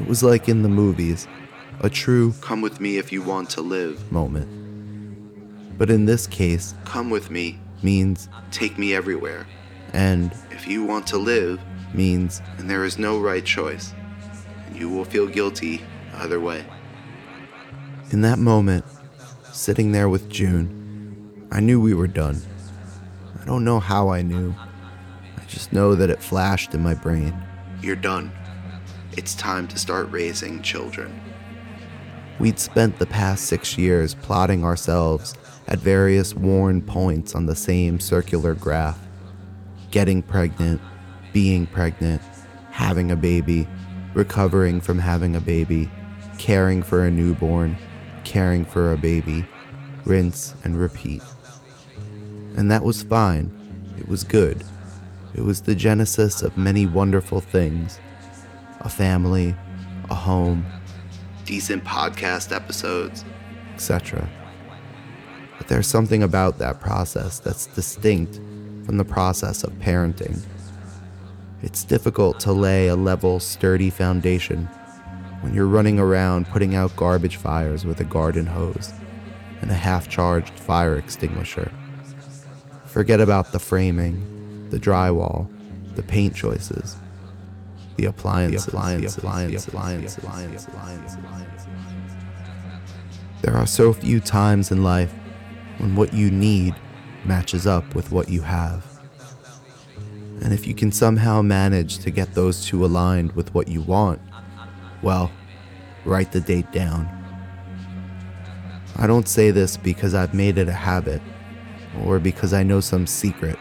It 0.00 0.06
was 0.06 0.22
like 0.22 0.48
in 0.48 0.62
the 0.62 0.68
movies, 0.68 1.28
a 1.80 1.90
true 1.90 2.32
come 2.40 2.60
with 2.60 2.80
me 2.80 2.98
if 2.98 3.12
you 3.12 3.22
want 3.22 3.50
to 3.50 3.60
live 3.60 4.10
moment. 4.10 4.48
But 5.76 5.90
in 5.90 6.04
this 6.06 6.26
case, 6.26 6.74
come 6.84 7.10
with 7.10 7.30
me 7.30 7.58
means 7.82 8.28
take 8.50 8.78
me 8.78 8.94
everywhere. 8.94 9.46
And 9.94 10.32
if 10.50 10.66
you 10.66 10.84
want 10.84 11.06
to 11.06 11.18
live 11.18 11.60
means, 11.94 12.42
and 12.58 12.68
there 12.68 12.84
is 12.84 12.98
no 12.98 13.20
right 13.20 13.44
choice, 13.44 13.94
and 14.66 14.76
you 14.76 14.88
will 14.88 15.04
feel 15.04 15.28
guilty 15.28 15.82
either 16.14 16.40
way. 16.40 16.66
In 18.10 18.20
that 18.22 18.40
moment, 18.40 18.84
sitting 19.52 19.92
there 19.92 20.08
with 20.08 20.28
June, 20.28 21.46
I 21.52 21.60
knew 21.60 21.80
we 21.80 21.94
were 21.94 22.08
done. 22.08 22.42
I 23.40 23.44
don't 23.44 23.64
know 23.64 23.78
how 23.78 24.08
I 24.08 24.22
knew. 24.22 24.52
I 25.38 25.44
just 25.46 25.72
know 25.72 25.94
that 25.94 26.10
it 26.10 26.20
flashed 26.20 26.74
in 26.74 26.82
my 26.82 26.94
brain. 26.94 27.32
You're 27.80 27.94
done. 27.94 28.32
It's 29.16 29.36
time 29.36 29.68
to 29.68 29.78
start 29.78 30.10
raising 30.10 30.60
children. 30.60 31.20
We'd 32.40 32.58
spent 32.58 32.98
the 32.98 33.06
past 33.06 33.44
six 33.44 33.78
years 33.78 34.14
plotting 34.16 34.64
ourselves 34.64 35.34
at 35.68 35.78
various 35.78 36.34
worn 36.34 36.82
points 36.82 37.36
on 37.36 37.46
the 37.46 37.54
same 37.54 38.00
circular 38.00 38.54
graph 38.54 38.98
getting 39.94 40.22
pregnant, 40.22 40.80
being 41.32 41.68
pregnant, 41.68 42.20
having 42.72 43.12
a 43.12 43.16
baby, 43.16 43.64
recovering 44.14 44.80
from 44.80 44.98
having 44.98 45.36
a 45.36 45.40
baby, 45.40 45.88
caring 46.36 46.82
for 46.82 47.06
a 47.06 47.10
newborn, 47.12 47.76
caring 48.24 48.64
for 48.64 48.92
a 48.92 48.96
baby, 48.96 49.46
rinse 50.04 50.56
and 50.64 50.76
repeat. 50.80 51.22
And 52.56 52.72
that 52.72 52.82
was 52.82 53.04
fine. 53.04 53.52
It 53.96 54.08
was 54.08 54.24
good. 54.24 54.64
It 55.32 55.42
was 55.42 55.60
the 55.60 55.76
genesis 55.76 56.42
of 56.42 56.58
many 56.58 56.86
wonderful 56.86 57.40
things 57.40 58.00
a 58.80 58.88
family, 58.88 59.54
a 60.10 60.14
home, 60.14 60.66
decent 61.44 61.84
podcast 61.84 62.50
episodes, 62.50 63.24
etc. 63.74 64.28
But 65.56 65.68
there's 65.68 65.86
something 65.86 66.24
about 66.24 66.58
that 66.58 66.80
process 66.80 67.38
that's 67.38 67.66
distinct 67.66 68.40
from 68.84 68.96
the 68.98 69.04
process 69.04 69.64
of 69.64 69.72
parenting. 69.74 70.40
It's 71.62 71.84
difficult 71.84 72.40
to 72.40 72.52
lay 72.52 72.88
a 72.88 72.96
level, 72.96 73.40
sturdy 73.40 73.90
foundation 73.90 74.68
when 75.40 75.54
you're 75.54 75.66
running 75.66 75.98
around 75.98 76.46
putting 76.48 76.74
out 76.74 76.94
garbage 76.96 77.36
fires 77.36 77.84
with 77.84 78.00
a 78.00 78.04
garden 78.04 78.46
hose 78.46 78.92
and 79.60 79.70
a 79.70 79.74
half 79.74 80.08
charged 80.08 80.58
fire 80.58 80.96
extinguisher. 80.96 81.70
Forget 82.86 83.20
about 83.20 83.52
the 83.52 83.58
framing, 83.58 84.68
the 84.70 84.78
drywall, 84.78 85.48
the 85.94 86.02
paint 86.02 86.34
choices, 86.34 86.96
the 87.96 88.06
appliances, 88.06 88.66
the 88.66 88.72
appliances, 88.72 89.14
the 89.14 89.20
appliances, 89.20 89.64
the 89.64 89.72
appliances, 89.72 90.16
the 90.16 90.22
appliances, 90.22 90.66
the 90.66 90.72
appliances. 90.72 91.66
There 93.42 93.54
are 93.54 93.66
so 93.66 93.92
few 93.92 94.20
times 94.20 94.70
in 94.70 94.82
life 94.82 95.12
when 95.78 95.96
what 95.96 96.12
you 96.14 96.30
need 96.30 96.74
matches 97.26 97.66
up 97.66 97.94
with 97.94 98.10
what 98.12 98.28
you 98.28 98.42
have. 98.42 98.84
And 100.42 100.52
if 100.52 100.66
you 100.66 100.74
can 100.74 100.92
somehow 100.92 101.42
manage 101.42 101.98
to 101.98 102.10
get 102.10 102.34
those 102.34 102.66
two 102.66 102.84
aligned 102.84 103.32
with 103.32 103.54
what 103.54 103.68
you 103.68 103.80
want, 103.80 104.20
well, 105.02 105.30
write 106.04 106.32
the 106.32 106.40
date 106.40 106.70
down. 106.72 107.08
I 108.96 109.06
don't 109.06 109.28
say 109.28 109.50
this 109.50 109.76
because 109.76 110.14
I've 110.14 110.34
made 110.34 110.58
it 110.58 110.68
a 110.68 110.72
habit 110.72 111.22
or 112.04 112.18
because 112.18 112.52
I 112.52 112.62
know 112.62 112.80
some 112.80 113.06
secret. 113.06 113.58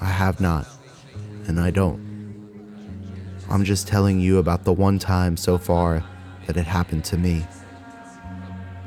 I 0.00 0.06
have 0.06 0.40
not, 0.40 0.66
and 1.46 1.60
I 1.60 1.70
don't. 1.70 2.12
I'm 3.48 3.64
just 3.64 3.86
telling 3.86 4.18
you 4.18 4.38
about 4.38 4.64
the 4.64 4.72
one 4.72 4.98
time 4.98 5.36
so 5.36 5.58
far 5.58 6.04
that 6.46 6.56
it 6.56 6.66
happened 6.66 7.04
to 7.06 7.18
me. 7.18 7.46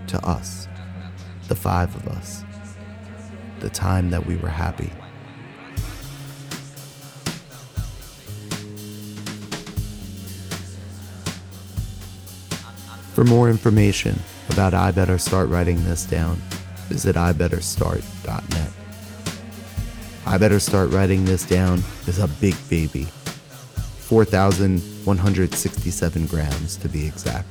To 0.07 0.23
us. 0.25 0.67
The 1.47 1.55
five 1.55 1.95
of 1.95 2.07
us. 2.07 2.43
The 3.59 3.69
time 3.69 4.11
that 4.11 4.25
we 4.25 4.37
were 4.37 4.49
happy. 4.49 4.91
For 13.15 13.23
more 13.23 13.49
information 13.49 14.19
about 14.49 14.73
I 14.73 14.91
Better 14.91 15.17
Start 15.17 15.47
Writing 15.47 15.81
This 15.85 16.05
Down, 16.05 16.35
visit 16.89 17.15
ibetterstart.net. 17.15 18.71
I 20.25 20.37
Better 20.37 20.59
Start 20.59 20.91
Writing 20.91 21.23
This 21.23 21.45
Down 21.45 21.81
is 22.07 22.19
a 22.19 22.27
big 22.27 22.55
baby. 22.69 23.07
4,167 23.99 26.27
grams 26.27 26.75
to 26.75 26.89
be 26.89 27.07
exact. 27.07 27.47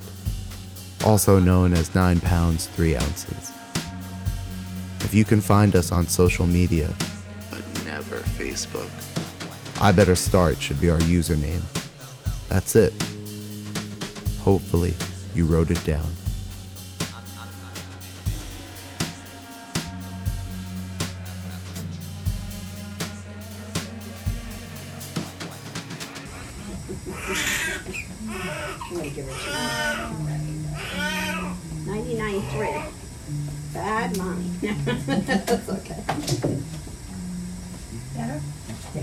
Also 1.05 1.41
known 1.41 1.73
as 1.73 1.95
9 1.95 2.21
pounds 2.21 2.67
3 2.67 2.97
ounces. 2.97 3.51
You 5.15 5.25
can 5.25 5.41
find 5.41 5.77
us 5.77 5.93
on 5.93 6.09
social 6.09 6.45
media, 6.45 6.93
but 7.49 7.63
never 7.85 8.17
Facebook, 8.17 8.91
I 9.81 9.93
Better 9.93 10.17
Start 10.17 10.61
should 10.61 10.81
be 10.81 10.91
our 10.91 10.99
username. 10.99 11.63
That's 12.49 12.75
it. 12.75 12.93
Hopefully, 14.41 14.93
you 15.33 15.47
wrote 15.47 15.71
it 15.71 15.85
down. 15.85 16.11
That's 35.07 35.69
okay. 35.69 36.03
Better? 38.17 38.41
Yeah. 38.95 39.03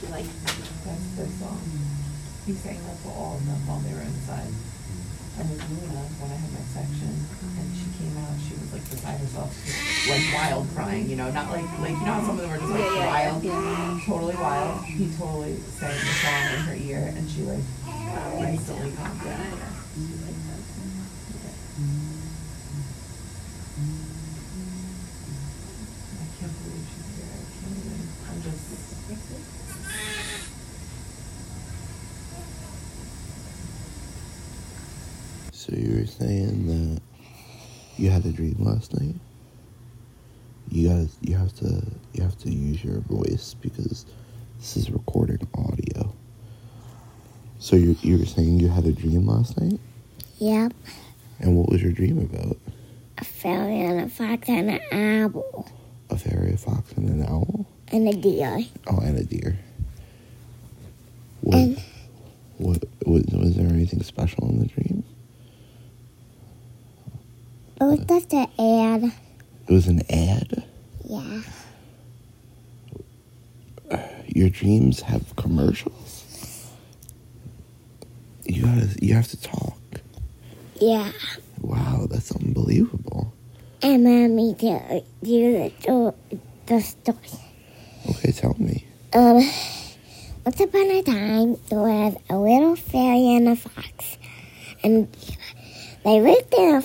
She 0.00 0.06
like, 0.08 0.24
That's 0.84 1.06
their 1.16 1.26
song. 1.40 1.60
He 2.46 2.52
sang 2.54 2.80
that 2.86 2.96
for 2.98 3.10
all 3.10 3.36
of 3.36 3.46
them 3.46 3.56
while 3.66 3.80
they 3.80 3.92
were 3.92 4.00
inside. 4.00 4.52
And 5.38 5.50
with 5.50 5.62
Luna, 5.70 6.02
when 6.18 6.30
I 6.32 6.34
had 6.34 6.50
my 6.52 6.64
section, 6.74 7.12
and 7.14 7.66
she 7.76 7.86
came 7.98 8.14
out, 8.18 8.34
she 8.42 8.54
was 8.58 8.72
like 8.72 8.82
beside 8.90 9.18
herself, 9.22 9.54
just 9.54 10.08
went 10.10 10.24
wild 10.34 10.66
crying, 10.74 11.08
you 11.08 11.14
know, 11.16 11.30
not 11.30 11.50
like, 11.50 11.66
like, 11.78 11.94
you 11.94 12.04
know 12.06 12.14
how 12.18 12.22
some 12.26 12.38
of 12.38 12.42
them 12.42 12.50
are 12.50 12.58
just 12.58 12.70
like 12.70 12.80
Yeah, 12.80 12.94
yeah, 12.94 13.06
wild? 13.06 13.44
yeah. 13.44 14.00
Totally 14.06 14.34
wild. 14.36 14.84
He 14.84 15.06
totally 15.14 15.56
sang 15.78 15.94
the 15.94 16.14
song 16.24 16.44
in 16.54 16.60
her 16.66 16.76
ear, 16.78 17.02
and 17.14 17.24
she 17.30 17.42
like 17.42 17.62
instantly 18.50 18.92
calmed 18.98 19.22
down. 19.22 19.58
I 26.18 26.26
can't 26.40 26.52
believe 26.64 26.86
she's 26.90 27.08
here. 27.14 27.30
I 27.30 27.44
can't 27.62 27.78
even, 27.78 28.08
I'm 28.30 28.42
just. 28.42 28.64
So 35.52 35.72
you 35.74 36.00
were 36.00 36.06
saying 36.06 36.66
that 36.66 37.00
you 37.98 38.10
had 38.10 38.24
a 38.24 38.30
dream 38.32 38.56
last 38.58 38.98
night? 38.98 39.14
You 40.70 40.88
gotta, 40.88 41.08
you 41.22 41.34
have 41.36 41.54
to, 41.56 41.82
you 42.12 42.22
have 42.22 42.38
to 42.40 42.50
use 42.50 42.84
your 42.84 43.00
voice 43.00 43.54
because 43.60 44.04
this 44.58 44.76
is 44.76 44.90
recording 44.90 45.46
audio. 45.54 46.14
So 47.58 47.76
you, 47.76 47.96
you 48.02 48.18
were 48.18 48.26
saying 48.26 48.60
you 48.60 48.68
had 48.68 48.84
a 48.84 48.92
dream 48.92 49.26
last 49.26 49.58
night, 49.60 49.80
Yep. 50.38 50.72
and 51.40 51.56
what 51.56 51.68
was 51.70 51.82
your 51.82 51.92
dream 51.92 52.18
about? 52.18 52.56
A 53.18 53.24
fairy 53.24 53.80
and 53.80 54.00
a 54.00 54.08
fox 54.08 54.48
and 54.48 54.70
an 54.70 54.80
owl 54.92 55.68
A 56.10 56.16
fairy, 56.16 56.52
a 56.52 56.56
fox, 56.56 56.92
and 56.92 57.08
an 57.08 57.26
owl. 57.26 57.66
and 57.90 58.06
a 58.08 58.12
deer. 58.14 58.60
Oh, 58.86 58.98
and 59.00 59.18
a 59.18 59.24
deer. 59.24 59.58
What, 61.40 61.56
And 61.56 61.82
what 62.58 62.84
was, 63.06 63.24
was 63.32 63.56
there 63.56 63.66
anything 63.68 64.02
special 64.02 64.48
in 64.50 64.60
the 64.60 64.66
dream? 64.66 65.02
It 67.80 67.84
was 67.84 68.00
just 68.00 68.32
an 68.32 68.48
ad. 68.58 69.12
It 69.68 69.72
was 69.72 69.86
an 69.86 70.02
ad. 70.10 70.64
Yeah. 71.04 71.42
Your 74.26 74.48
dreams 74.50 75.00
have 75.00 75.34
commercials. 75.36 76.70
You 78.44 78.62
gotta, 78.62 78.88
you 79.00 79.14
have 79.14 79.28
to 79.28 79.40
talk. 79.40 79.78
Yeah. 80.80 81.12
Wow, 81.60 82.06
that's 82.10 82.32
unbelievable. 82.32 83.32
And 83.82 84.04
mommy 84.04 84.54
tell 84.54 85.04
you 85.22 85.72
the, 85.82 86.14
the 86.66 86.80
story. 86.80 87.18
Okay, 88.10 88.32
tell 88.32 88.54
me. 88.58 88.86
Um, 89.12 89.36
once 90.44 90.60
upon 90.60 90.90
a 90.90 91.02
time, 91.02 91.56
there 91.68 91.78
was 91.78 92.16
a 92.30 92.38
little 92.38 92.76
fairy 92.76 93.36
and 93.36 93.48
a 93.48 93.56
fox. 93.56 94.18
And 94.82 95.08
they 96.04 96.20
lived 96.20 96.54
in 96.54 96.76
a 96.76 96.82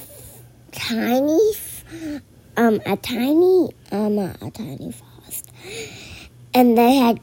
tiny, 0.74 1.52
um 2.58 2.82
a 2.86 2.98
tiny 2.98 3.70
um 3.92 4.18
a 4.18 4.52
tiny 4.52 4.92
forest, 4.92 5.52
and 6.54 6.78
they 6.78 6.96
had 6.96 7.20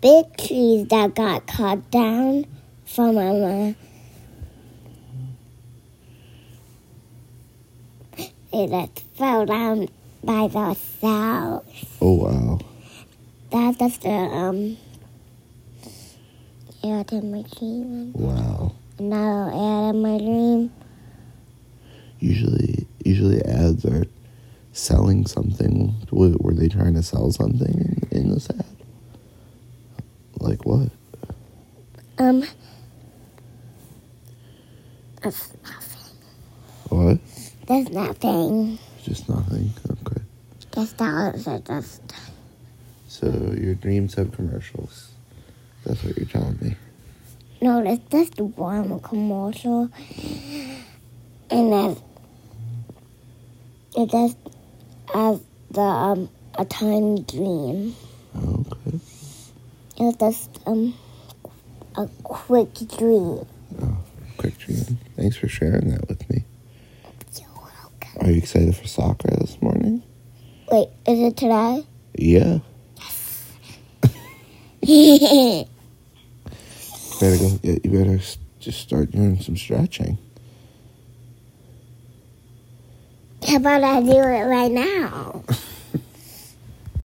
big 0.00 0.36
trees 0.36 0.86
that 0.88 1.14
got 1.14 1.46
cut 1.46 1.90
down 1.90 2.46
from 2.86 3.18
um. 3.18 3.76
Uh, 8.18 8.22
they 8.52 8.66
just 8.68 9.04
fell 9.16 9.44
down 9.44 9.88
by 10.24 10.48
themselves. 10.48 11.86
Oh 12.00 12.14
wow. 12.14 12.58
That's 13.50 13.78
just 13.78 14.02
the 14.02 14.10
um. 14.10 14.76
Ad 16.84 17.12
in 17.12 17.32
my 17.32 17.42
dream. 17.42 18.12
Wow. 18.12 18.72
Another 18.98 19.50
ad 19.50 19.94
in 19.94 20.02
my 20.02 20.18
dream. 20.18 20.72
Usually, 22.18 22.65
usually 23.16 23.42
ads 23.44 23.84
are 23.84 24.04
selling 24.72 25.26
something. 25.26 25.94
Were, 26.10 26.34
were 26.38 26.52
they 26.52 26.68
trying 26.68 26.94
to 26.94 27.02
sell 27.02 27.30
something 27.32 28.06
in, 28.12 28.18
in 28.18 28.30
this 28.30 28.50
ad? 28.50 28.64
Like 30.38 30.64
what? 30.66 30.90
Um. 32.18 32.44
That's 35.22 35.50
nothing. 35.64 36.16
What? 36.90 37.18
There's 37.66 37.90
nothing. 37.90 38.78
Just 39.02 39.28
nothing. 39.28 39.70
Okay. 39.90 40.22
Just 40.72 40.96
dollars 40.98 41.48
are 41.48 41.58
just. 41.60 42.02
So 43.08 43.28
your 43.58 43.74
dreams 43.74 44.14
have 44.14 44.32
commercials. 44.32 45.10
That's 45.84 46.04
what 46.04 46.16
you're 46.18 46.26
telling 46.26 46.58
me. 46.60 46.76
No, 47.62 47.82
that's 47.82 48.04
just 48.10 48.38
one 48.40 49.00
commercial. 49.00 49.90
And 51.50 51.72
then 51.72 51.96
it 53.96 54.10
just 54.10 54.36
has 55.12 55.40
the 55.70 55.80
um 55.80 56.28
a 56.54 56.64
tiny 56.64 57.22
dream. 57.22 57.94
Okay. 58.36 59.00
It's 59.98 60.18
just 60.18 60.60
um 60.66 60.94
a 61.96 62.06
quick 62.22 62.74
dream. 62.98 63.46
Oh, 63.82 63.98
quick 64.36 64.58
dream. 64.58 64.98
Thanks 65.16 65.36
for 65.36 65.48
sharing 65.48 65.90
that 65.90 66.08
with 66.08 66.28
me. 66.30 66.44
You're 67.38 67.48
welcome. 67.54 68.20
Are 68.20 68.30
you 68.30 68.38
excited 68.38 68.76
for 68.76 68.86
soccer 68.86 69.30
this 69.30 69.60
morning? 69.62 70.02
Wait, 70.70 70.88
is 71.06 71.20
it 71.20 71.36
today? 71.36 71.86
Yeah. 72.18 72.58
Better 77.20 77.38
go. 77.38 77.50
Get, 77.62 77.84
you 77.84 77.90
better 77.90 78.20
just 78.60 78.80
start 78.80 79.10
doing 79.10 79.40
some 79.40 79.56
stretching. 79.56 80.18
How 83.46 83.56
about 83.56 83.84
I 83.84 84.00
do 84.00 84.10
it 84.10 84.44
right 84.44 84.72
now? 84.72 85.42